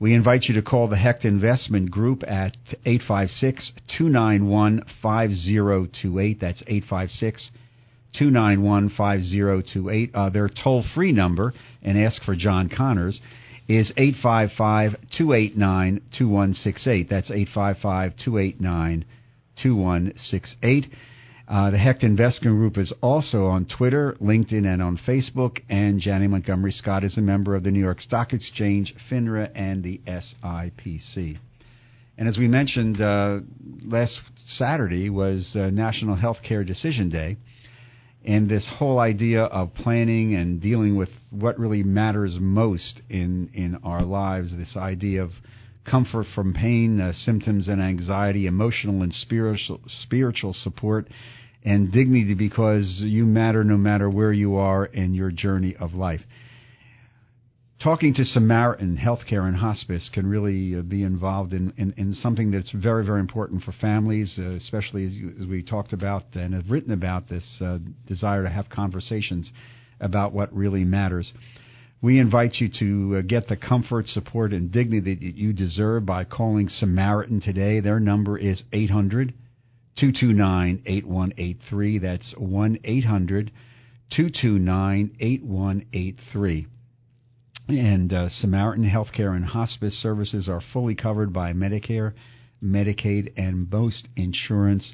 [0.00, 6.40] We invite you to call the Hecht Investment Group at 856 291 5028.
[6.40, 7.50] That's 856
[8.18, 10.14] 291 5028.
[10.14, 13.20] Uh, their toll free number, and ask for John Connors,
[13.68, 17.08] is 855 289 2168.
[17.08, 19.08] That's 855 289 2168.
[21.46, 25.60] Uh, the Hecht Investment Group is also on Twitter, LinkedIn, and on Facebook.
[25.68, 29.82] And Janney Montgomery Scott is a member of the New York Stock Exchange, FINRA, and
[29.82, 31.38] the SIPC.
[32.16, 33.40] And as we mentioned, uh,
[33.84, 34.18] last
[34.56, 37.36] Saturday was uh, National Healthcare Decision Day.
[38.24, 43.76] And this whole idea of planning and dealing with what really matters most in, in
[43.84, 45.32] our lives, this idea of
[45.84, 51.08] comfort from pain, uh, symptoms and anxiety, emotional and spiritual spiritual support,
[51.64, 56.20] and dignity because you matter no matter where you are in your journey of life.
[57.82, 62.50] Talking to Samaritan Healthcare and Hospice can really uh, be involved in, in, in, something
[62.50, 66.70] that's very, very important for families, uh, especially as, as, we talked about and have
[66.70, 69.50] written about this uh, desire to have conversations
[70.00, 71.30] about what really matters.
[72.04, 76.24] We invite you to uh, get the comfort, support, and dignity that you deserve by
[76.24, 77.80] calling Samaritan today.
[77.80, 79.32] Their number is 800
[79.96, 81.98] 229 8183.
[82.00, 83.50] That's 1 800
[84.10, 86.66] 229 8183.
[87.68, 92.12] And uh, Samaritan Healthcare and Hospice services are fully covered by Medicare,
[92.62, 94.92] Medicaid, and most insurance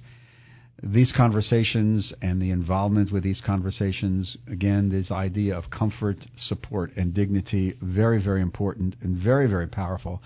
[0.83, 7.13] these conversations and the involvement with these conversations, again, this idea of comfort, support, and
[7.13, 10.23] dignity, very, very important and very, very powerful.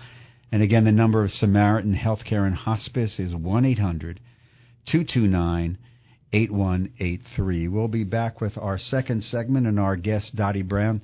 [0.51, 4.19] And again, the number of Samaritan Healthcare and Hospice is 1 800
[4.85, 5.77] 229
[6.31, 7.67] 8183.
[7.67, 11.01] We'll be back with our second segment and our guest, Dottie Brown,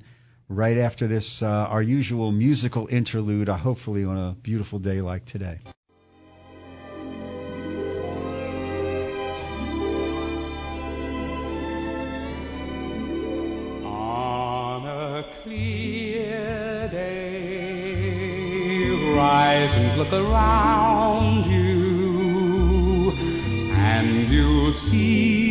[0.48, 5.26] right after this, uh, our usual musical interlude, uh, hopefully on a beautiful day like
[5.26, 5.58] today.
[19.96, 23.12] Look around you
[23.74, 25.41] and you'll see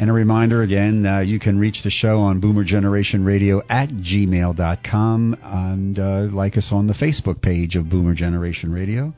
[0.00, 3.88] And a reminder again, uh, you can reach the show on Boomer Generation Radio at
[3.88, 9.12] gmail.com and uh, like us on the Facebook page of Boomer Generation Radio.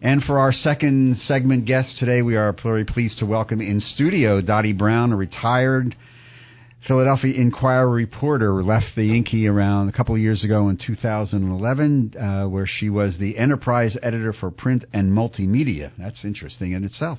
[0.00, 4.40] And for our second segment guest today, we are very pleased to welcome in studio
[4.40, 5.96] Dottie Brown, a retired
[6.86, 12.48] Philadelphia Inquirer reporter left the Inky around a couple of years ago in 2011, uh,
[12.48, 15.90] where she was the enterprise editor for print and multimedia.
[15.98, 17.18] That's interesting in itself.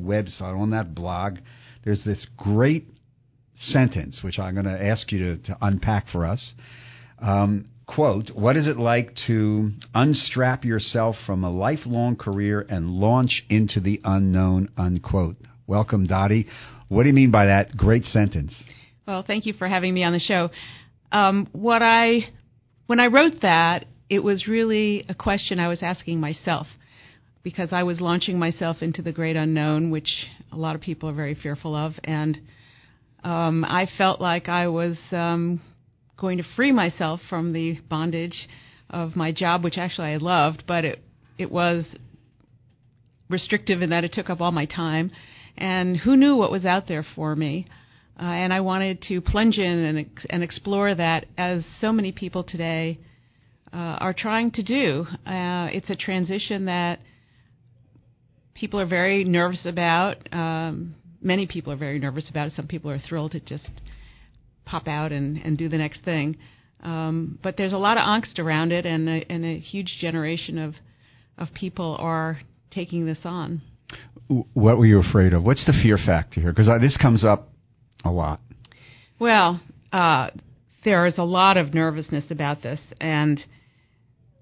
[0.00, 1.36] website, on that blog,
[1.84, 2.88] there's this great
[3.56, 6.54] sentence, which I'm going to ask you to, to unpack for us.
[7.20, 13.44] Um, quote, what is it like to unstrap yourself from a lifelong career and launch
[13.48, 15.36] into the unknown, unquote.
[15.66, 16.46] Welcome, Dottie.
[16.88, 18.52] What do you mean by that great sentence?
[19.06, 20.50] Well, thank you for having me on the show.
[21.12, 22.28] Um, what I,
[22.86, 26.66] when I wrote that, it was really a question I was asking myself
[27.42, 30.08] because I was launching myself into the great unknown, which
[30.52, 32.38] a lot of people are very fearful of, and
[33.22, 35.60] um, I felt like I was um,
[36.24, 38.48] going to free myself from the bondage
[38.88, 40.98] of my job, which actually I loved, but it
[41.36, 41.84] it was
[43.28, 45.10] restrictive in that it took up all my time,
[45.58, 47.66] and who knew what was out there for me.
[48.18, 52.12] Uh, and I wanted to plunge in and, ex- and explore that, as so many
[52.12, 52.98] people today
[53.72, 55.06] uh, are trying to do.
[55.26, 57.00] Uh, it's a transition that
[58.54, 60.16] people are very nervous about.
[60.32, 62.54] Um, many people are very nervous about it.
[62.56, 63.68] Some people are thrilled to just
[64.64, 66.36] pop out and, and do the next thing.
[66.82, 70.58] Um, but there's a lot of angst around it, and a, and a huge generation
[70.58, 70.74] of
[71.38, 72.38] of people are
[72.70, 73.62] taking this on.
[74.28, 75.42] What were you afraid of?
[75.44, 76.52] What's the fear factor here?
[76.52, 77.48] Because this comes up
[78.04, 78.40] a lot.
[79.18, 79.60] Well,
[79.92, 80.30] uh,
[80.84, 83.40] there is a lot of nervousness about this, and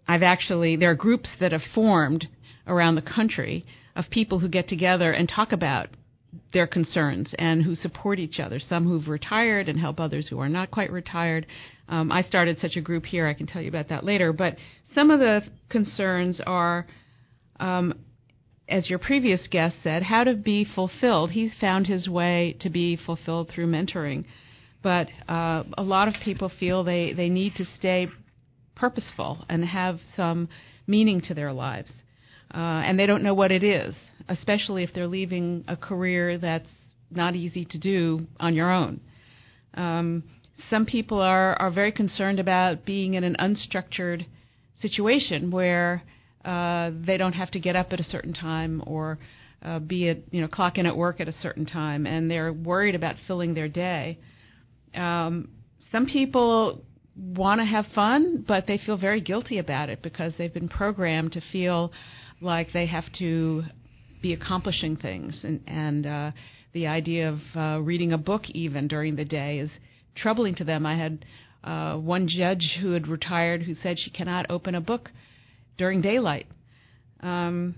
[0.09, 2.27] I've actually there are groups that have formed
[2.67, 5.89] around the country of people who get together and talk about
[6.53, 8.59] their concerns and who support each other.
[8.59, 11.47] Some who've retired and help others who are not quite retired.
[11.89, 13.27] Um, I started such a group here.
[13.27, 14.33] I can tell you about that later.
[14.33, 14.57] But
[14.95, 16.87] some of the concerns are,
[17.61, 17.95] um,
[18.69, 21.33] as your previous guest said, how to be fulfilled.
[21.33, 24.25] He's found his way to be fulfilled through mentoring.
[24.83, 28.09] But uh, a lot of people feel they, they need to stay
[28.75, 30.49] purposeful and have some
[30.87, 31.93] meaning to their lives
[32.55, 33.95] uh, and they don't know what it is,
[34.33, 36.69] especially if they're leaving a career that's
[37.11, 39.01] not easy to do on your own.
[39.75, 40.25] Um,
[40.71, 44.27] some people are, are very concerned about being in an unstructured
[44.81, 46.03] situation where
[46.45, 49.19] uh, they don't have to get up at a certain time or
[49.63, 52.53] uh, be at you know clock in at work at a certain time, and they're
[52.53, 54.19] worried about filling their day.
[54.95, 55.49] Um,
[55.93, 56.83] some people
[57.17, 61.33] want to have fun, but they feel very guilty about it because they've been programmed
[61.33, 61.93] to feel
[62.41, 63.63] like they have to
[64.23, 66.31] be accomplishing things, and, and uh,
[66.73, 69.71] the idea of uh, reading a book even during the day is
[70.15, 70.87] troubling to them.
[70.87, 71.25] I had
[71.65, 75.11] uh, one judge who had retired who said she cannot open a book
[75.77, 76.47] during daylight.
[77.21, 77.75] Um,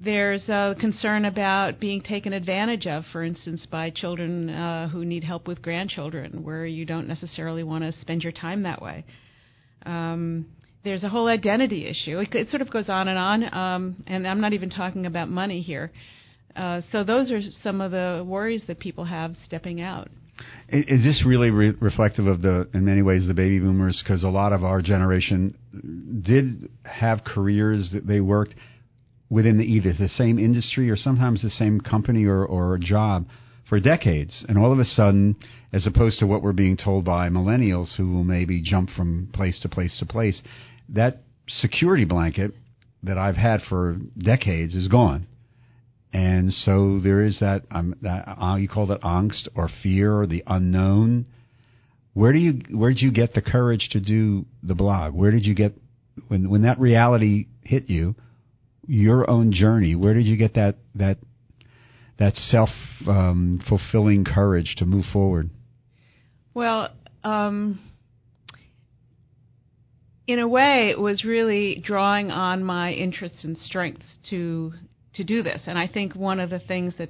[0.00, 5.24] there's a concern about being taken advantage of, for instance, by children uh, who need
[5.24, 9.04] help with grandchildren, where you don't necessarily want to spend your time that way.
[9.84, 10.46] Um,
[10.88, 12.18] there's a whole identity issue.
[12.18, 15.28] It, it sort of goes on and on, um, and I'm not even talking about
[15.28, 15.92] money here.
[16.56, 20.08] Uh, so those are some of the worries that people have stepping out.
[20.70, 24.00] Is this really re- reflective of the, in many ways, the baby boomers?
[24.02, 25.54] Because a lot of our generation
[26.24, 28.54] did have careers that they worked
[29.28, 33.26] within the, either the same industry or sometimes the same company or, or job
[33.68, 35.36] for decades, and all of a sudden,
[35.72, 39.60] as opposed to what we're being told by millennials who will maybe jump from place
[39.60, 40.40] to place to place,
[40.90, 42.52] that security blanket
[43.02, 45.26] that I've had for decades is gone.
[46.12, 50.26] And so there is that, um, that uh, you call that angst or fear or
[50.26, 51.26] the unknown.
[52.14, 55.14] Where do you where did you get the courage to do the blog?
[55.14, 55.74] Where did you get
[56.26, 58.16] when when that reality hit you,
[58.86, 59.94] your own journey?
[59.94, 61.18] Where did you get that that
[62.18, 62.70] that self
[63.06, 65.50] um, fulfilling courage to move forward?
[66.54, 66.90] Well,
[67.22, 67.87] um,
[70.28, 74.74] in a way, it was really drawing on my interests and strengths to
[75.14, 75.62] to do this.
[75.66, 77.08] And I think one of the things that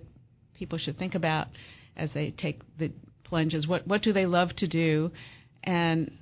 [0.55, 1.49] people should think about
[1.97, 2.93] as they take the
[3.25, 5.11] plunge is what what do they love to do,
[5.65, 6.13] and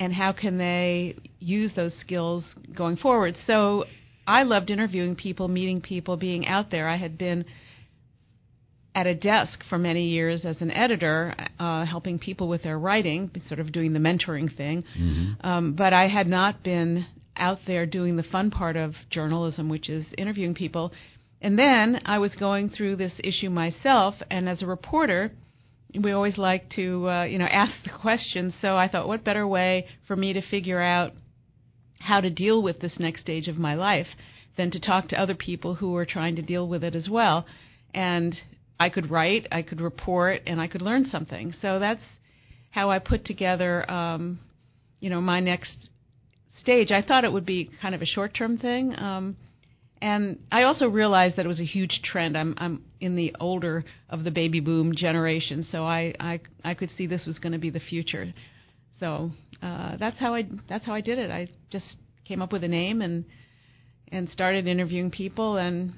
[0.00, 2.42] and how can they use those skills
[2.74, 3.36] going forward.
[3.46, 3.84] So
[4.26, 6.88] I loved interviewing people, meeting people, being out there.
[6.88, 7.44] I had been
[8.94, 13.30] at a desk for many years as an editor, uh, helping people with their writing,
[13.48, 14.84] sort of doing the mentoring thing.
[14.98, 15.46] Mm-hmm.
[15.46, 19.88] Um, but I had not been out there doing the fun part of journalism, which
[19.88, 20.92] is interviewing people.
[21.40, 25.32] And then I was going through this issue myself, and as a reporter,
[25.98, 28.54] we always like to, uh, you know, ask the questions.
[28.60, 31.12] So I thought, what better way for me to figure out
[31.98, 34.08] how to deal with this next stage of my life
[34.56, 37.46] than to talk to other people who are trying to deal with it as well.
[37.94, 38.38] And
[38.82, 41.54] I could write, I could report, and I could learn something.
[41.62, 42.02] So that's
[42.70, 44.40] how I put together, um,
[44.98, 45.76] you know, my next
[46.60, 46.90] stage.
[46.90, 49.36] I thought it would be kind of a short-term thing, um,
[50.00, 52.36] and I also realized that it was a huge trend.
[52.36, 56.90] I'm I'm in the older of the baby boom generation, so I I, I could
[56.96, 58.34] see this was going to be the future.
[58.98, 59.30] So
[59.62, 61.30] uh, that's how I that's how I did it.
[61.30, 61.86] I just
[62.24, 63.24] came up with a name and
[64.08, 65.92] and started interviewing people and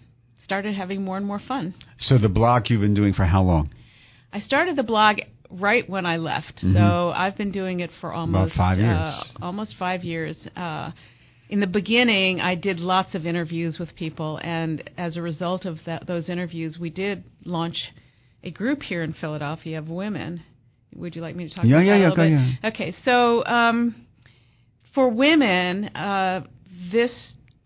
[0.44, 1.74] started having more and more fun.
[1.98, 3.70] So the blog you've been doing for how long?
[4.32, 5.18] I started the blog
[5.50, 6.56] right when I left.
[6.56, 6.76] Mm-hmm.
[6.76, 8.96] So I've been doing it for almost About five years.
[8.96, 10.36] Uh, almost five years.
[10.56, 10.90] Uh,
[11.48, 15.78] in the beginning, I did lots of interviews with people, and as a result of
[15.86, 17.76] that, those interviews, we did launch
[18.42, 20.42] a group here in Philadelphia of women.
[20.96, 22.58] Would you like me to talk yeah, about yeah, that yeah, a little bit?
[22.62, 22.68] Yeah.
[22.70, 24.06] Okay, so um,
[24.94, 26.46] for women, uh,
[26.90, 27.12] this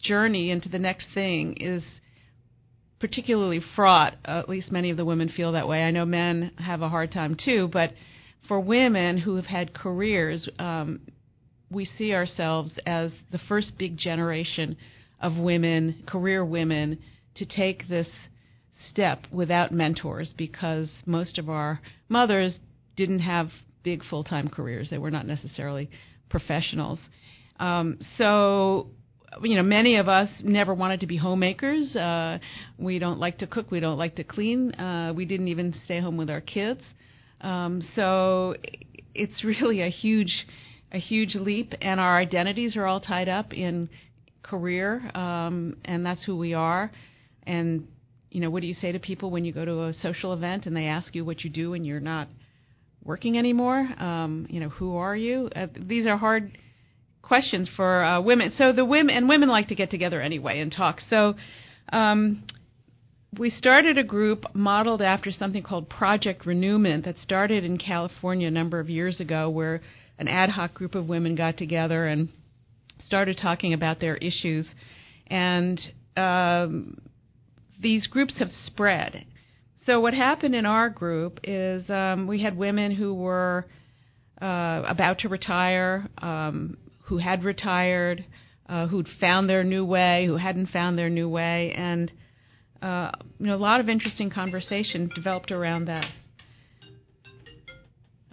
[0.00, 1.82] journey into the next thing is
[3.00, 4.14] particularly fraught.
[4.24, 5.82] At least many of the women feel that way.
[5.84, 7.92] I know men have a hard time too, but
[8.46, 11.00] for women who have had careers, um,
[11.70, 14.76] we see ourselves as the first big generation
[15.20, 16.98] of women, career women,
[17.34, 18.08] to take this
[18.90, 22.58] step without mentors because most of our mothers
[22.96, 23.50] didn't have
[23.82, 24.88] big full time careers.
[24.90, 25.90] They were not necessarily
[26.28, 26.98] professionals.
[27.60, 28.88] Um, so
[29.42, 31.94] you know, many of us never wanted to be homemakers.
[31.94, 32.38] Uh,
[32.78, 33.70] we don't like to cook.
[33.70, 34.72] We don't like to clean.
[34.72, 36.80] Uh, we didn't even stay home with our kids.
[37.40, 38.54] Um, so
[39.14, 40.46] it's really a huge,
[40.92, 43.88] a huge leap, and our identities are all tied up in
[44.42, 46.90] career, um, and that's who we are.
[47.44, 47.86] And
[48.30, 50.66] you know, what do you say to people when you go to a social event
[50.66, 52.28] and they ask you what you do and you're not
[53.02, 53.88] working anymore?
[53.98, 55.48] Um, you know, who are you?
[55.54, 56.56] Uh, these are hard
[57.28, 58.52] questions for uh, women.
[58.56, 61.00] So the women and women like to get together anyway and talk.
[61.10, 61.34] So
[61.92, 62.44] um,
[63.38, 68.50] we started a group modeled after something called Project Renewment that started in California a
[68.50, 69.82] number of years ago, where
[70.18, 72.30] an ad hoc group of women got together and
[73.06, 74.66] started talking about their issues.
[75.28, 75.80] And
[76.16, 76.98] um,
[77.80, 79.26] these groups have spread.
[79.86, 83.66] So what happened in our group is um, we had women who were
[84.40, 86.76] uh, about to retire, um,
[87.08, 88.24] who had retired,
[88.68, 92.12] uh, who'd found their new way, who hadn't found their new way, and
[92.82, 96.04] uh, you know a lot of interesting conversation developed around that.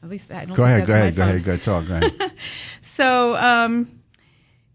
[0.03, 0.55] At least I don't.
[0.57, 0.86] Go ahead.
[0.86, 1.15] Go ahead.
[1.15, 1.45] Go ahead.
[1.45, 1.88] Go talk.
[1.88, 2.11] Go ahead.
[2.97, 4.01] so um,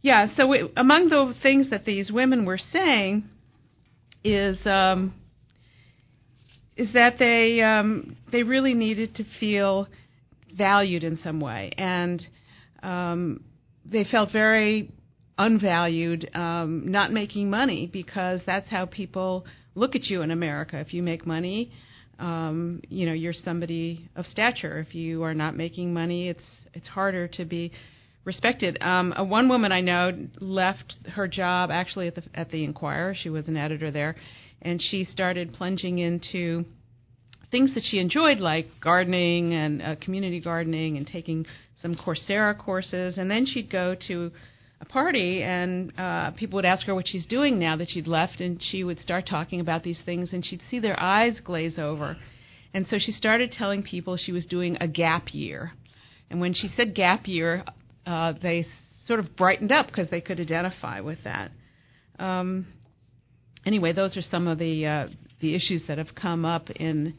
[0.02, 0.28] yeah.
[0.36, 3.28] So we, among the things that these women were saying
[4.24, 5.14] is um,
[6.76, 9.88] is that they um, they really needed to feel
[10.56, 12.26] valued in some way and
[12.82, 13.44] um,
[13.84, 14.92] they felt very
[15.38, 20.78] unvalued, um, not making money because that's how people look at you in America.
[20.78, 21.72] If you make money,
[22.18, 24.78] um, you know you're somebody of stature.
[24.86, 27.72] If you are not making money, it's it's harder to be
[28.24, 28.78] respected.
[28.82, 33.14] Um, a one woman I know left her job actually at the at the Inquirer.
[33.14, 34.16] She was an editor there,
[34.60, 36.66] and she started plunging into
[37.50, 41.46] things that she enjoyed, like gardening and uh, community gardening and taking
[41.82, 44.30] some Coursera courses, and then she'd go to
[44.80, 48.40] a party and uh, people would ask her what she's doing now that she'd left,
[48.40, 52.16] and she would start talking about these things, and she'd see their eyes glaze over.
[52.72, 55.72] And so she started telling people she was doing a gap year.
[56.30, 57.64] And when she said gap year,
[58.06, 58.66] uh, they
[59.06, 61.50] sort of brightened up because they could identify with that.
[62.18, 62.68] Um,
[63.66, 65.08] anyway, those are some of the uh,
[65.40, 67.14] the issues that have come up in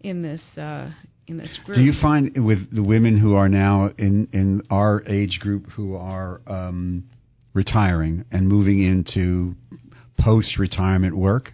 [0.00, 0.90] in this uh,
[1.26, 1.76] in this group.
[1.76, 5.96] Do you find with the women who are now in in our age group who
[5.96, 7.04] are um,
[7.54, 9.54] retiring and moving into
[10.18, 11.52] post retirement work?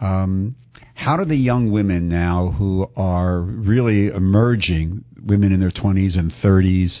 [0.00, 0.56] Um,
[0.94, 6.32] how do the young women now who are really emerging, women in their 20s and
[6.42, 7.00] 30s,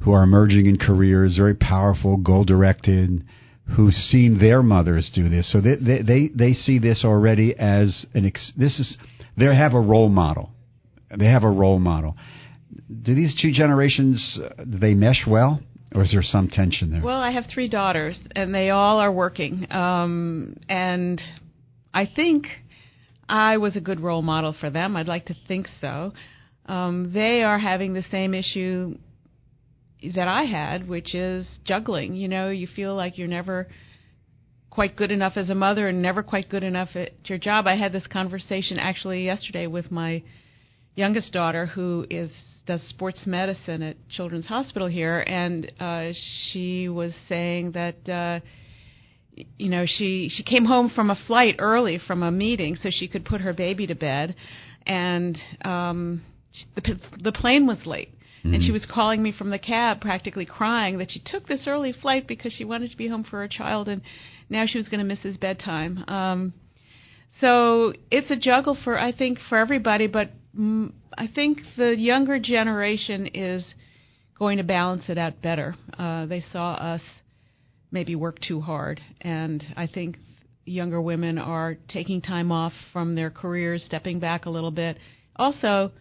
[0.00, 3.24] who are emerging in careers, very powerful, goal directed,
[3.76, 8.06] who've seen their mothers do this, so they they they, they see this already as
[8.14, 8.96] an ex- this is
[9.36, 10.50] they have a role model.
[11.16, 12.16] They have a role model.
[13.02, 15.60] Do these two generations uh, do they mesh well,
[15.94, 17.02] or is there some tension there?
[17.02, 21.20] Well, I have three daughters, and they all are working, um, and
[21.94, 22.46] I think
[23.28, 24.96] I was a good role model for them.
[24.96, 26.12] I'd like to think so.
[26.66, 28.98] Um, they are having the same issue
[30.14, 32.14] that I had, which is juggling.
[32.14, 33.68] You know, you feel like you're never
[34.70, 37.66] quite good enough as a mother and never quite good enough at your job.
[37.66, 40.22] I had this conversation actually yesterday with my
[40.98, 42.28] youngest daughter who is
[42.66, 46.12] does sports medicine at Children's Hospital here and uh
[46.50, 48.40] she was saying that uh
[49.56, 53.06] you know she she came home from a flight early from a meeting so she
[53.06, 54.34] could put her baby to bed
[54.86, 56.20] and um
[56.74, 58.54] the the plane was late mm-hmm.
[58.54, 61.92] and she was calling me from the cab practically crying that she took this early
[61.92, 64.02] flight because she wanted to be home for her child and
[64.50, 66.52] now she was going to miss his bedtime um
[67.40, 73.26] so it's a juggle for I think for everybody but I think the younger generation
[73.34, 73.64] is
[74.38, 77.02] going to balance it out better uh they saw us
[77.90, 79.00] maybe work too hard.
[79.20, 80.16] And I think
[80.64, 84.98] younger women are taking time off from their careers, stepping back a little bit.
[85.36, 85.92] Also,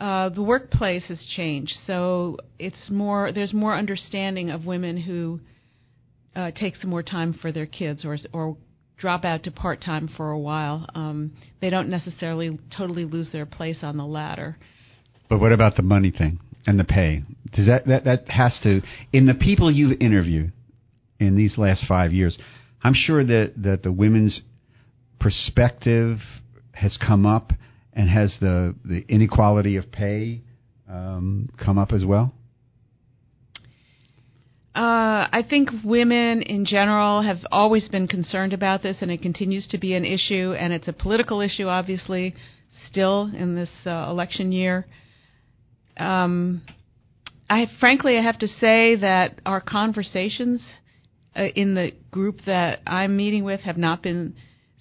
[0.00, 3.32] uh, the workplace has changed, so it's more.
[3.32, 5.40] There's more understanding of women who
[6.36, 8.56] uh, take some more time for their kids, or or
[8.98, 10.86] drop out to part time for a while.
[10.94, 14.58] Um, they don't necessarily totally lose their place on the ladder.
[15.28, 17.22] But what about the money thing and the pay?
[17.54, 18.82] Does that that that has to
[19.12, 20.52] in the people you've interviewed
[21.20, 22.38] in these last five years.
[22.82, 24.40] I'm sure that, that the women's
[25.18, 26.18] perspective
[26.72, 27.52] has come up
[27.92, 30.42] and has the, the inequality of pay
[30.88, 32.32] um, come up as well?
[34.78, 39.66] Uh, I think women in general have always been concerned about this, and it continues
[39.72, 42.32] to be an issue, and it's a political issue, obviously,
[42.88, 44.86] still in this uh, election year.
[45.96, 46.62] Um,
[47.50, 50.60] I frankly, I have to say that our conversations
[51.34, 54.36] uh, in the group that I'm meeting with have not been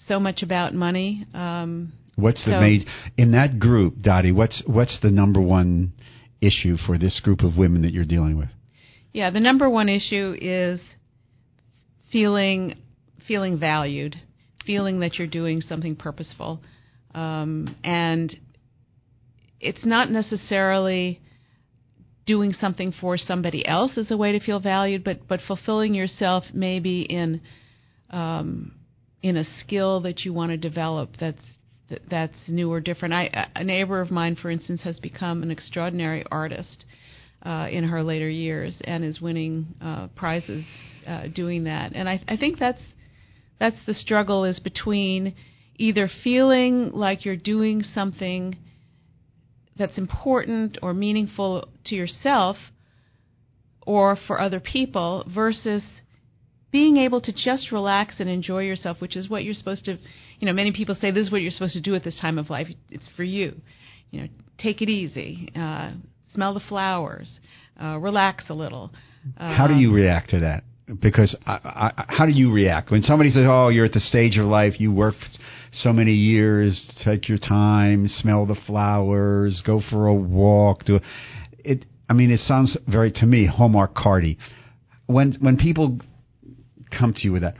[0.07, 1.25] so much about money.
[1.33, 2.85] Um, what's the so main
[3.17, 4.31] in that group, Dottie?
[4.31, 5.93] What's what's the number one
[6.39, 8.49] issue for this group of women that you're dealing with?
[9.17, 10.79] Yeah, the number one issue is
[12.11, 12.75] feeling
[13.27, 14.15] feeling valued,
[14.63, 16.61] feeling that you're doing something purposeful,
[17.15, 18.31] um, and
[19.59, 21.19] it's not necessarily
[22.27, 26.43] doing something for somebody else is a way to feel valued, but but fulfilling yourself
[26.53, 27.41] maybe in
[28.11, 28.75] um,
[29.23, 31.41] in a skill that you want to develop that's
[32.07, 33.15] that's new or different.
[33.15, 36.85] I, a neighbor of mine, for instance, has become an extraordinary artist
[37.47, 40.65] uh, in her later years and is winning uh, prizes
[41.07, 41.93] uh, doing that.
[41.95, 42.81] And I, I think that's
[43.59, 45.33] that's the struggle is between
[45.77, 48.57] either feeling like you're doing something
[49.77, 52.57] that's important or meaningful to yourself
[53.85, 55.81] or for other people versus
[56.71, 59.97] being able to just relax and enjoy yourself, which is what you're supposed to,
[60.39, 62.37] you know, many people say this is what you're supposed to do at this time
[62.37, 62.67] of life.
[62.89, 63.55] It's for you.
[64.11, 64.27] You know,
[64.57, 65.91] take it easy, uh,
[66.37, 67.27] smell the flowers,
[67.81, 68.91] uh, relax a little.
[69.37, 70.63] Uh, How do you react to that?
[71.01, 71.53] Because I,
[71.97, 74.79] I, how do you react when somebody says, "Oh, you're at the stage of life
[74.79, 75.17] you worked
[75.81, 76.79] so many years.
[77.03, 80.85] Take your time, smell the flowers, go for a walk.
[80.85, 80.99] Do
[81.59, 81.85] it.
[82.07, 84.37] I mean, it sounds very to me Hallmark Cardi.
[85.07, 85.99] When when people
[86.97, 87.57] come to you with that,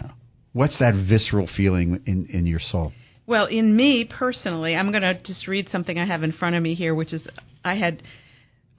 [0.54, 2.94] what's that visceral feeling in in your soul?
[3.26, 6.64] Well, in me personally, I'm going to just read something I have in front of
[6.64, 7.28] me here, which is
[7.66, 8.02] I had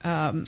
[0.03, 0.47] um,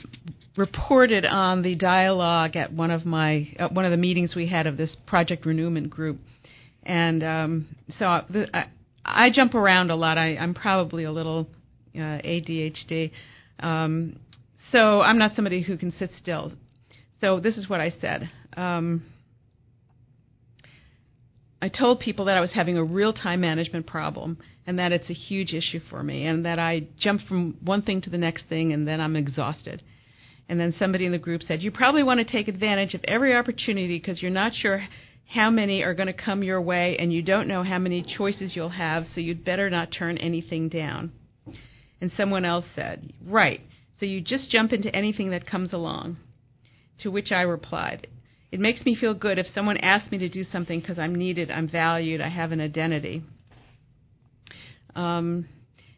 [0.56, 4.76] reported on the dialogue at one of my one of the meetings we had of
[4.76, 6.18] this Project Renewment group,
[6.82, 8.66] and um, so I,
[9.04, 10.18] I jump around a lot.
[10.18, 11.48] I, I'm probably a little
[11.94, 13.10] uh, ADHD,
[13.60, 14.18] um,
[14.70, 16.52] so I'm not somebody who can sit still.
[17.20, 18.30] So this is what I said.
[18.56, 19.04] Um,
[21.62, 25.10] I told people that I was having a real time management problem and that it's
[25.10, 28.44] a huge issue for me and that I jump from one thing to the next
[28.48, 29.82] thing and then I'm exhausted.
[30.48, 33.34] And then somebody in the group said, You probably want to take advantage of every
[33.34, 34.82] opportunity because you're not sure
[35.32, 38.54] how many are going to come your way, and you don't know how many choices
[38.54, 41.10] you'll have, so you'd better not turn anything down.
[42.00, 43.60] And someone else said, Right.
[43.98, 46.18] So you just jump into anything that comes along.
[46.98, 48.08] To which I replied,
[48.50, 51.50] It makes me feel good if someone asks me to do something because I'm needed,
[51.50, 53.22] I'm valued, I have an identity.
[54.94, 55.48] Um,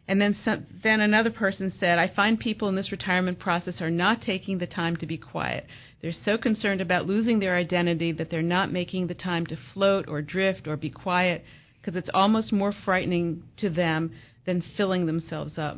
[0.07, 3.89] and then some, then another person said, I find people in this retirement process are
[3.89, 5.65] not taking the time to be quiet.
[6.01, 10.07] They're so concerned about losing their identity that they're not making the time to float
[10.07, 11.43] or drift or be quiet
[11.81, 14.11] because it's almost more frightening to them
[14.45, 15.77] than filling themselves up.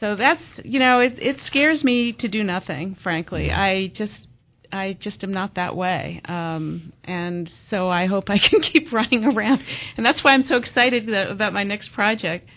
[0.00, 2.96] So that's you know it it scares me to do nothing.
[3.04, 4.26] Frankly, I just
[4.72, 9.24] I just am not that way, um, and so I hope I can keep running
[9.24, 9.62] around,
[9.96, 12.48] and that's why I'm so excited that, about my next project.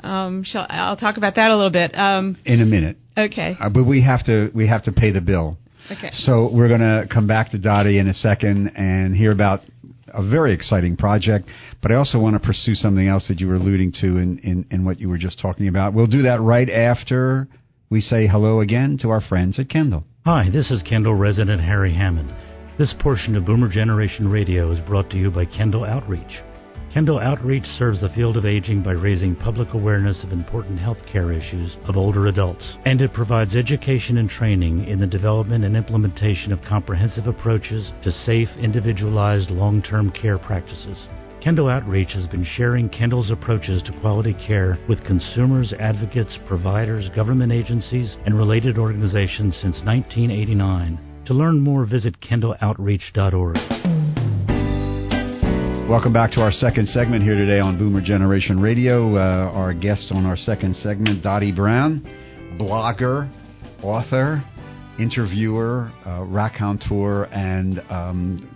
[0.00, 1.96] Um, shall, I'll talk about that a little bit.
[1.96, 2.96] Um, In a minute.
[3.16, 3.56] Okay.
[3.60, 5.58] Uh, but we have to we have to pay the bill.
[5.90, 6.10] Okay.
[6.12, 9.60] So we're going to come back to Dottie in a second and hear about
[10.08, 11.48] a very exciting project.
[11.82, 14.66] But I also want to pursue something else that you were alluding to in, in,
[14.70, 15.92] in what you were just talking about.
[15.92, 17.48] We'll do that right after
[17.90, 20.04] we say hello again to our friends at Kendal.
[20.24, 22.32] Hi, this is Kendal resident Harry Hammond.
[22.78, 26.40] This portion of Boomer Generation Radio is brought to you by Kendal Outreach.
[26.94, 31.32] Kendal Outreach serves the field of aging by raising public awareness of important health care
[31.32, 36.52] issues of older adults, and it provides education and training in the development and implementation
[36.52, 40.98] of comprehensive approaches to safe, individualized, long term care practices.
[41.42, 47.50] Kendal Outreach has been sharing Kendal's approaches to quality care with consumers, advocates, providers, government
[47.50, 51.24] agencies, and related organizations since 1989.
[51.26, 53.56] To learn more, visit kendaloutreach.org.
[55.90, 59.16] Welcome back to our second segment here today on Boomer Generation Radio.
[59.16, 62.02] Uh, our guest on our second segment, Dottie Brown,
[62.56, 63.28] blogger,
[63.82, 64.44] author,
[65.00, 68.51] interviewer, uh, raconteur, and um,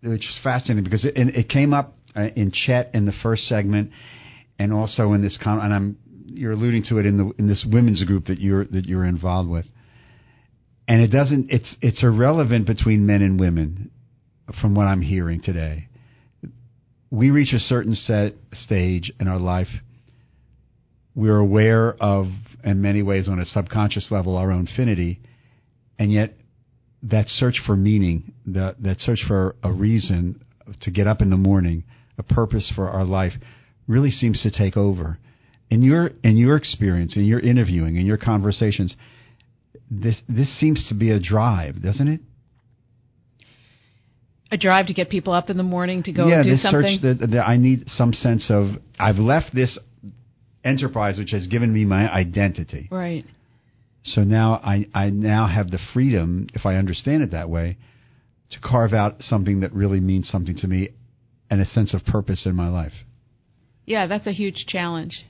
[0.04, 3.92] which is fascinating because it, it came up uh, in Chet in the first segment,
[4.60, 5.98] and also in this con- and I'm
[6.34, 9.50] you're alluding to it in the in this women's group that you're that you're involved
[9.50, 9.66] with,
[10.88, 13.92] and it doesn't it's it's irrelevant between men and women,
[14.62, 15.88] from what I'm hearing today.
[17.10, 19.68] We reach a certain set stage in our life
[21.16, 22.28] we're aware of,
[22.64, 25.20] in many ways, on a subconscious level, our own finity,
[26.00, 26.38] and yet
[27.04, 30.44] that search for meaning, that that search for a reason
[30.82, 31.84] to get up in the morning,
[32.18, 33.34] a purpose for our life,
[33.88, 35.18] really seems to take over.
[35.72, 38.96] In your in your experience, in your interviewing, in your conversations,
[39.90, 42.20] this this seems to be a drive, doesn't it?
[44.52, 46.62] A drive to get people up in the morning to go yeah, and do this
[46.62, 47.00] something.
[47.02, 48.68] search that I need some sense of
[49.00, 49.80] I've left this
[50.64, 52.88] enterprise which has given me my identity.
[52.92, 53.26] Right.
[54.04, 57.78] So now I, I now have the freedom, if I understand it that way,
[58.52, 60.90] to carve out something that really means something to me
[61.50, 62.94] and a sense of purpose in my life.
[63.86, 65.24] Yeah, that's a huge challenge.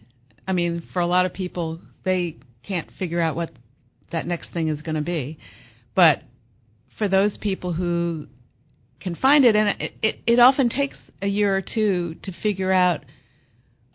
[0.48, 3.52] I mean, for a lot of people, they can't figure out what
[4.12, 5.38] that next thing is going to be.
[5.96, 6.22] But
[6.98, 8.28] for those people who
[9.00, 12.72] can find it, and it, it, it often takes a year or two to figure
[12.72, 13.02] out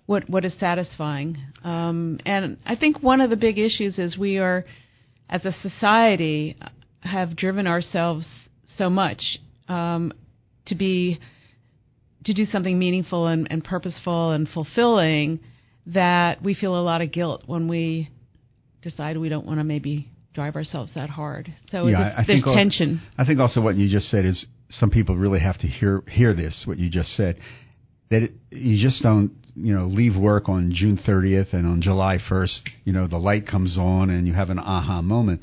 [0.07, 1.37] what what is satisfying.
[1.65, 4.65] Um, and I think one of the big issues is we are,
[5.29, 6.57] as a society,
[7.01, 8.25] have driven ourselves
[8.79, 9.39] so much
[9.69, 10.13] um,
[10.67, 11.19] to be
[12.25, 15.41] to do something meaningful and, and purposeful and fulfilling
[15.87, 18.11] that we feel a lot of guilt when we
[18.82, 21.53] decide we don't want to maybe drive ourselves that hard.
[21.70, 23.03] So yeah, there's, I there's tension.
[23.16, 26.34] I think also what you just said is some people really have to hear hear
[26.34, 26.62] this.
[26.66, 27.39] What you just said
[28.11, 32.18] that it, you just don't you know leave work on June 30th and on July
[32.30, 32.61] 1st.
[32.84, 35.43] You know the light comes on and you have an aha moment.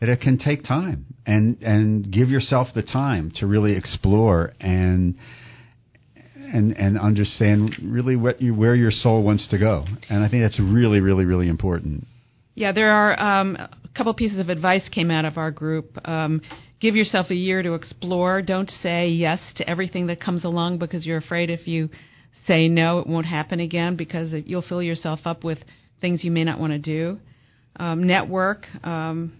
[0.00, 5.16] That it can take time and and give yourself the time to really explore and
[6.52, 9.84] and and understand really what you where your soul wants to go.
[10.08, 12.06] And I think that's really really really important.
[12.54, 15.96] Yeah, there are um, a couple pieces of advice came out of our group.
[16.06, 16.42] Um,
[16.80, 18.42] give yourself a year to explore.
[18.42, 21.88] Don't say yes to everything that comes along because you're afraid if you
[22.46, 25.58] say no, it won't happen again because you'll fill yourself up with
[26.00, 27.18] things you may not want to do.
[27.76, 28.66] Um, network.
[28.84, 29.39] Um,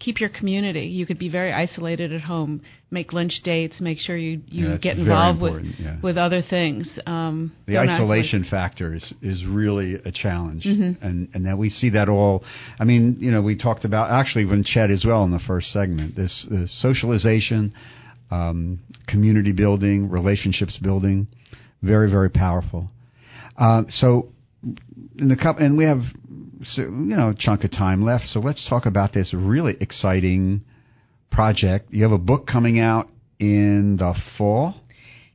[0.00, 0.86] keep your community.
[0.86, 2.62] You could be very isolated at home.
[2.90, 3.80] Make lunch dates.
[3.80, 5.96] Make sure you you Yeah, get involved with yeah.
[6.02, 6.88] with other things.
[7.06, 11.04] Um, the isolation factor is, is really a challenge, Mm-hmm.
[11.04, 12.44] and and that we see that all.
[12.78, 15.72] I mean, you know, we talked about actually when Chet as well in the first
[15.72, 16.14] segment.
[16.16, 17.72] This uh, socialization,
[18.30, 18.78] um,
[19.08, 21.26] community building, relationships building,
[21.82, 22.90] very very powerful.
[23.56, 24.28] Uh, so,
[25.18, 26.00] in the cup, and we have
[26.64, 28.26] so, you know chunk of time left.
[28.28, 30.62] So let's talk about this really exciting
[31.30, 31.92] project.
[31.92, 33.08] You have a book coming out
[33.38, 34.76] in the fall.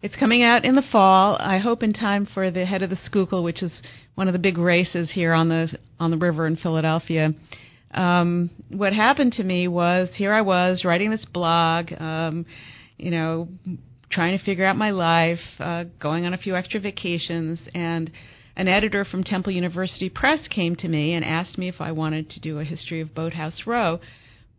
[0.02, 1.36] It's coming out in the fall.
[1.40, 3.72] I hope in time for the head of the Schuylkill, which is
[4.16, 7.34] one of the big races here on the on the river in Philadelphia.
[7.92, 12.46] Um, what happened to me was here I was writing this blog, um,
[12.98, 13.50] you know,
[14.12, 18.12] trying to figure out my life, uh, going on a few extra vacations, and
[18.60, 22.30] an editor from Temple University Press came to me and asked me if I wanted
[22.32, 24.00] to do a history of Boathouse Row,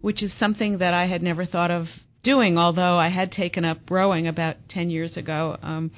[0.01, 1.86] which is something that I had never thought of
[2.22, 5.59] doing, although I had taken up rowing about 10 years ago.
[5.62, 5.90] Um,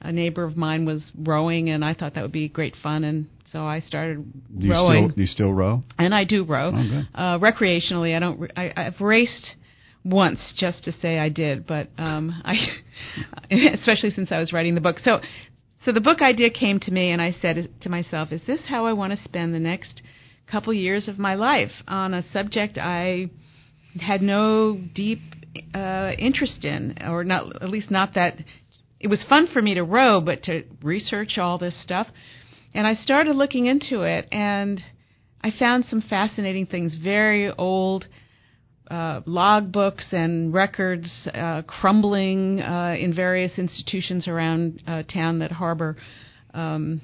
[0.00, 3.26] a neighbor of mine was rowing, and I thought that would be great fun, and
[3.52, 4.24] so I started
[4.58, 5.04] Do rowing.
[5.10, 5.82] still do you still row?
[5.98, 7.08] and I do row Oh, good.
[7.14, 8.16] uh, recreationally.
[8.16, 8.50] I don't.
[8.56, 9.54] I, I've raced
[10.04, 12.54] once just to say I did, but um, I,
[13.74, 14.96] especially since I was writing the book.
[15.04, 15.20] So,
[15.84, 18.86] so the book idea came to me, and I said to myself, "Is this how
[18.86, 20.00] I want to spend the next
[20.46, 23.30] couple years of my life on a subject I
[24.00, 25.20] had no deep
[25.74, 28.38] uh, interest in, or not at least not that."
[28.98, 32.08] It was fun for me to row, but to research all this stuff,
[32.72, 34.82] and I started looking into it, and
[35.42, 38.06] I found some fascinating things, very old
[38.90, 45.52] uh, log books and records uh, crumbling uh, in various institutions around uh, town that
[45.52, 45.96] harbor
[46.52, 47.00] um,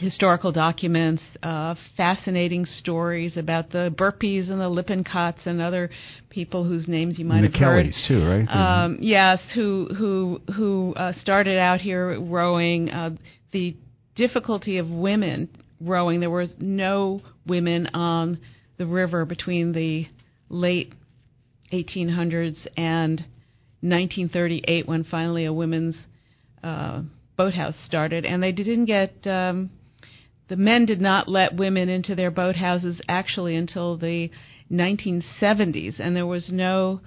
[0.00, 5.90] historical documents, uh, fascinating stories about the Burpees and the Lippincotts and other
[6.30, 7.82] people whose names you might the have heard.
[7.84, 8.46] Kellys too, right?
[8.48, 12.90] Um, yes, who who who uh, started out here rowing.
[12.90, 13.10] Uh,
[13.52, 13.76] the
[14.14, 15.48] difficulty of women
[15.80, 16.20] rowing.
[16.20, 18.38] There was no women on
[18.78, 20.06] the river between the
[20.50, 20.92] late
[21.72, 23.20] 1800s and
[23.80, 25.96] 1938, when finally a women's
[26.62, 27.02] uh,
[27.36, 29.26] boathouse started, and they didn't get.
[29.26, 29.70] Um,
[30.48, 34.30] the men did not let women into their boathouses actually until the
[34.70, 37.00] 1970s, and there was no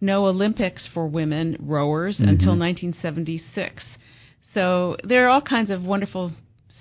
[0.00, 3.84] no Olympics for women rowers until 1976.
[4.54, 6.32] So there are all kinds of wonderful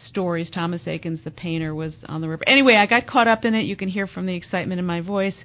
[0.05, 0.49] stories.
[0.49, 2.43] Thomas Eakins, the painter, was on the river.
[2.47, 3.65] Anyway, I got caught up in it.
[3.65, 5.35] You can hear from the excitement in my voice.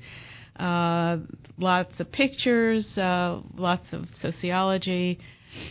[0.57, 1.18] Uh,
[1.59, 5.18] lots of pictures, uh, lots of sociology.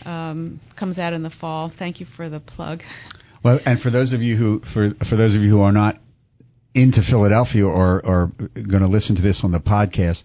[0.06, 1.70] Um, comes out in the fall.
[1.78, 2.80] Thank you for the plug.
[3.44, 5.98] Well, and for those of you who for for those of you who are not
[6.74, 10.22] into Philadelphia or or going to listen to this on the podcast,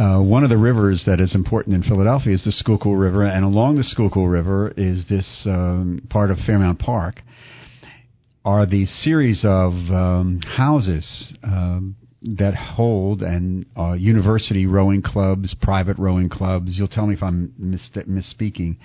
[0.00, 3.44] uh, one of the rivers that is important in Philadelphia is the Schuylkill River, and
[3.44, 7.22] along the Schuylkill River is this um, part of Fairmount Park.
[8.44, 15.98] Are these series of um, houses um, that hold and uh, university rowing clubs, private
[15.98, 16.76] rowing clubs?
[16.76, 18.76] You'll tell me if I'm mis- misspeaking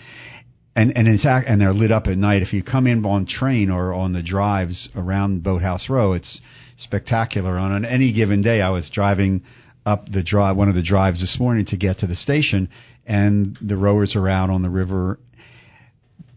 [0.76, 2.42] and and it's and they're lit up at night.
[2.42, 6.40] If you come in on train or on the drives around Boathouse Row, it's
[6.78, 7.58] spectacular.
[7.58, 9.44] On an, any given day, I was driving
[9.86, 12.70] up the drive, one of the drives this morning to get to the station,
[13.06, 15.20] and the rowers are out on the river.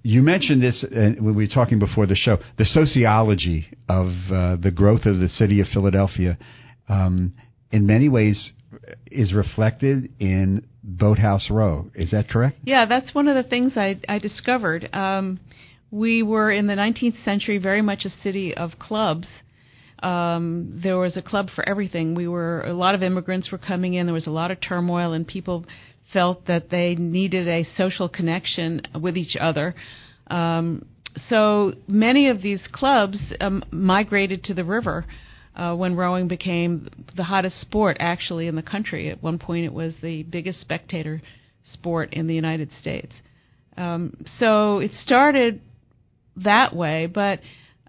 [0.05, 4.57] You mentioned this uh, when we were talking before the show, the sociology of uh,
[4.57, 6.39] the growth of the city of Philadelphia.
[6.89, 7.34] Um,
[7.70, 8.53] in many ways,
[9.11, 11.91] is reflected in Boathouse Row.
[11.95, 12.59] Is that correct?
[12.64, 14.95] Yeah, that's one of the things I, I discovered.
[14.95, 15.41] Um,
[15.91, 19.26] we were in the 19th century very much a city of clubs.
[20.03, 22.14] Um, there was a club for everything.
[22.14, 24.07] We were a lot of immigrants were coming in.
[24.07, 25.64] There was a lot of turmoil, and people
[26.12, 29.74] felt that they needed a social connection with each other.
[30.28, 30.86] Um,
[31.28, 35.05] so many of these clubs um, migrated to the river
[35.59, 39.11] uh, when rowing became the hottest sport actually in the country.
[39.11, 41.21] At one point, it was the biggest spectator
[41.73, 43.13] sport in the United States.
[43.77, 45.61] Um, so it started
[46.37, 47.41] that way, but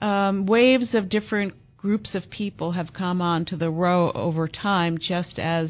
[0.01, 4.97] um, waves of different groups of people have come on to the row over time,
[4.97, 5.69] just as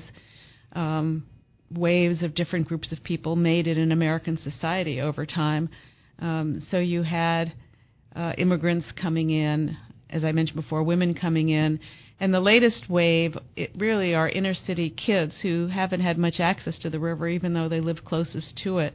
[0.73, 1.25] um,
[1.69, 5.69] waves of different groups of people made it in American society over time.
[6.19, 7.53] Um, so you had
[8.15, 9.77] uh, immigrants coming in,
[10.09, 11.79] as I mentioned before, women coming in,
[12.19, 16.77] and the latest wave it really are inner city kids who haven't had much access
[16.79, 18.93] to the river, even though they live closest to it.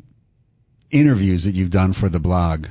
[0.92, 2.66] interviews that you've done for the blog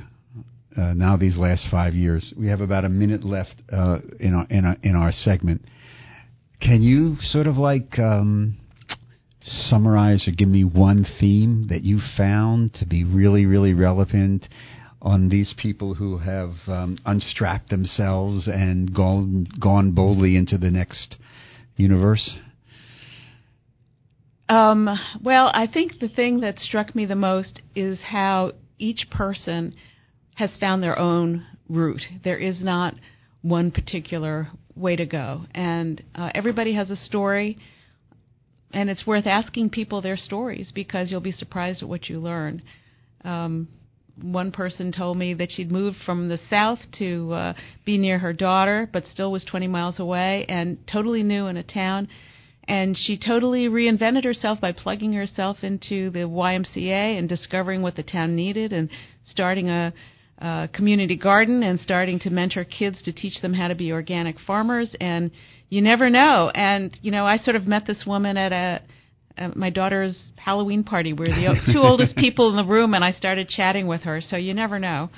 [0.77, 4.45] uh, now these last five years, we have about a minute left uh, in our
[4.49, 5.63] in our in our segment.
[6.59, 8.57] Can you sort of like um,
[9.41, 14.47] summarize or give me one theme that you found to be really really relevant
[15.01, 21.15] on these people who have um, unstrapped themselves and gone gone boldly into the next
[21.77, 22.35] universe?
[24.47, 24.89] Um,
[25.23, 29.73] well, I think the thing that struck me the most is how each person
[30.35, 32.05] has found their own route.
[32.23, 32.93] There is not
[33.41, 37.57] one particular way to go, and uh, everybody has a story.
[38.71, 42.61] And it's worth asking people their stories because you'll be surprised at what you learn.
[43.23, 43.69] Um,
[44.21, 47.53] one person told me that she'd moved from the south to uh,
[47.85, 51.63] be near her daughter, but still was 20 miles away and totally new in a
[51.63, 52.09] town.
[52.67, 58.03] And she totally reinvented herself by plugging herself into the YMCA and discovering what the
[58.03, 58.89] town needed and
[59.29, 59.93] starting a,
[60.39, 64.39] a community garden and starting to mentor kids to teach them how to be organic
[64.39, 64.95] farmers.
[64.99, 65.31] And
[65.69, 66.51] you never know.
[66.53, 68.81] And, you know, I sort of met this woman at a
[69.37, 71.13] at my daughter's Halloween party.
[71.13, 74.21] We're the two oldest people in the room, and I started chatting with her.
[74.21, 75.09] So you never know.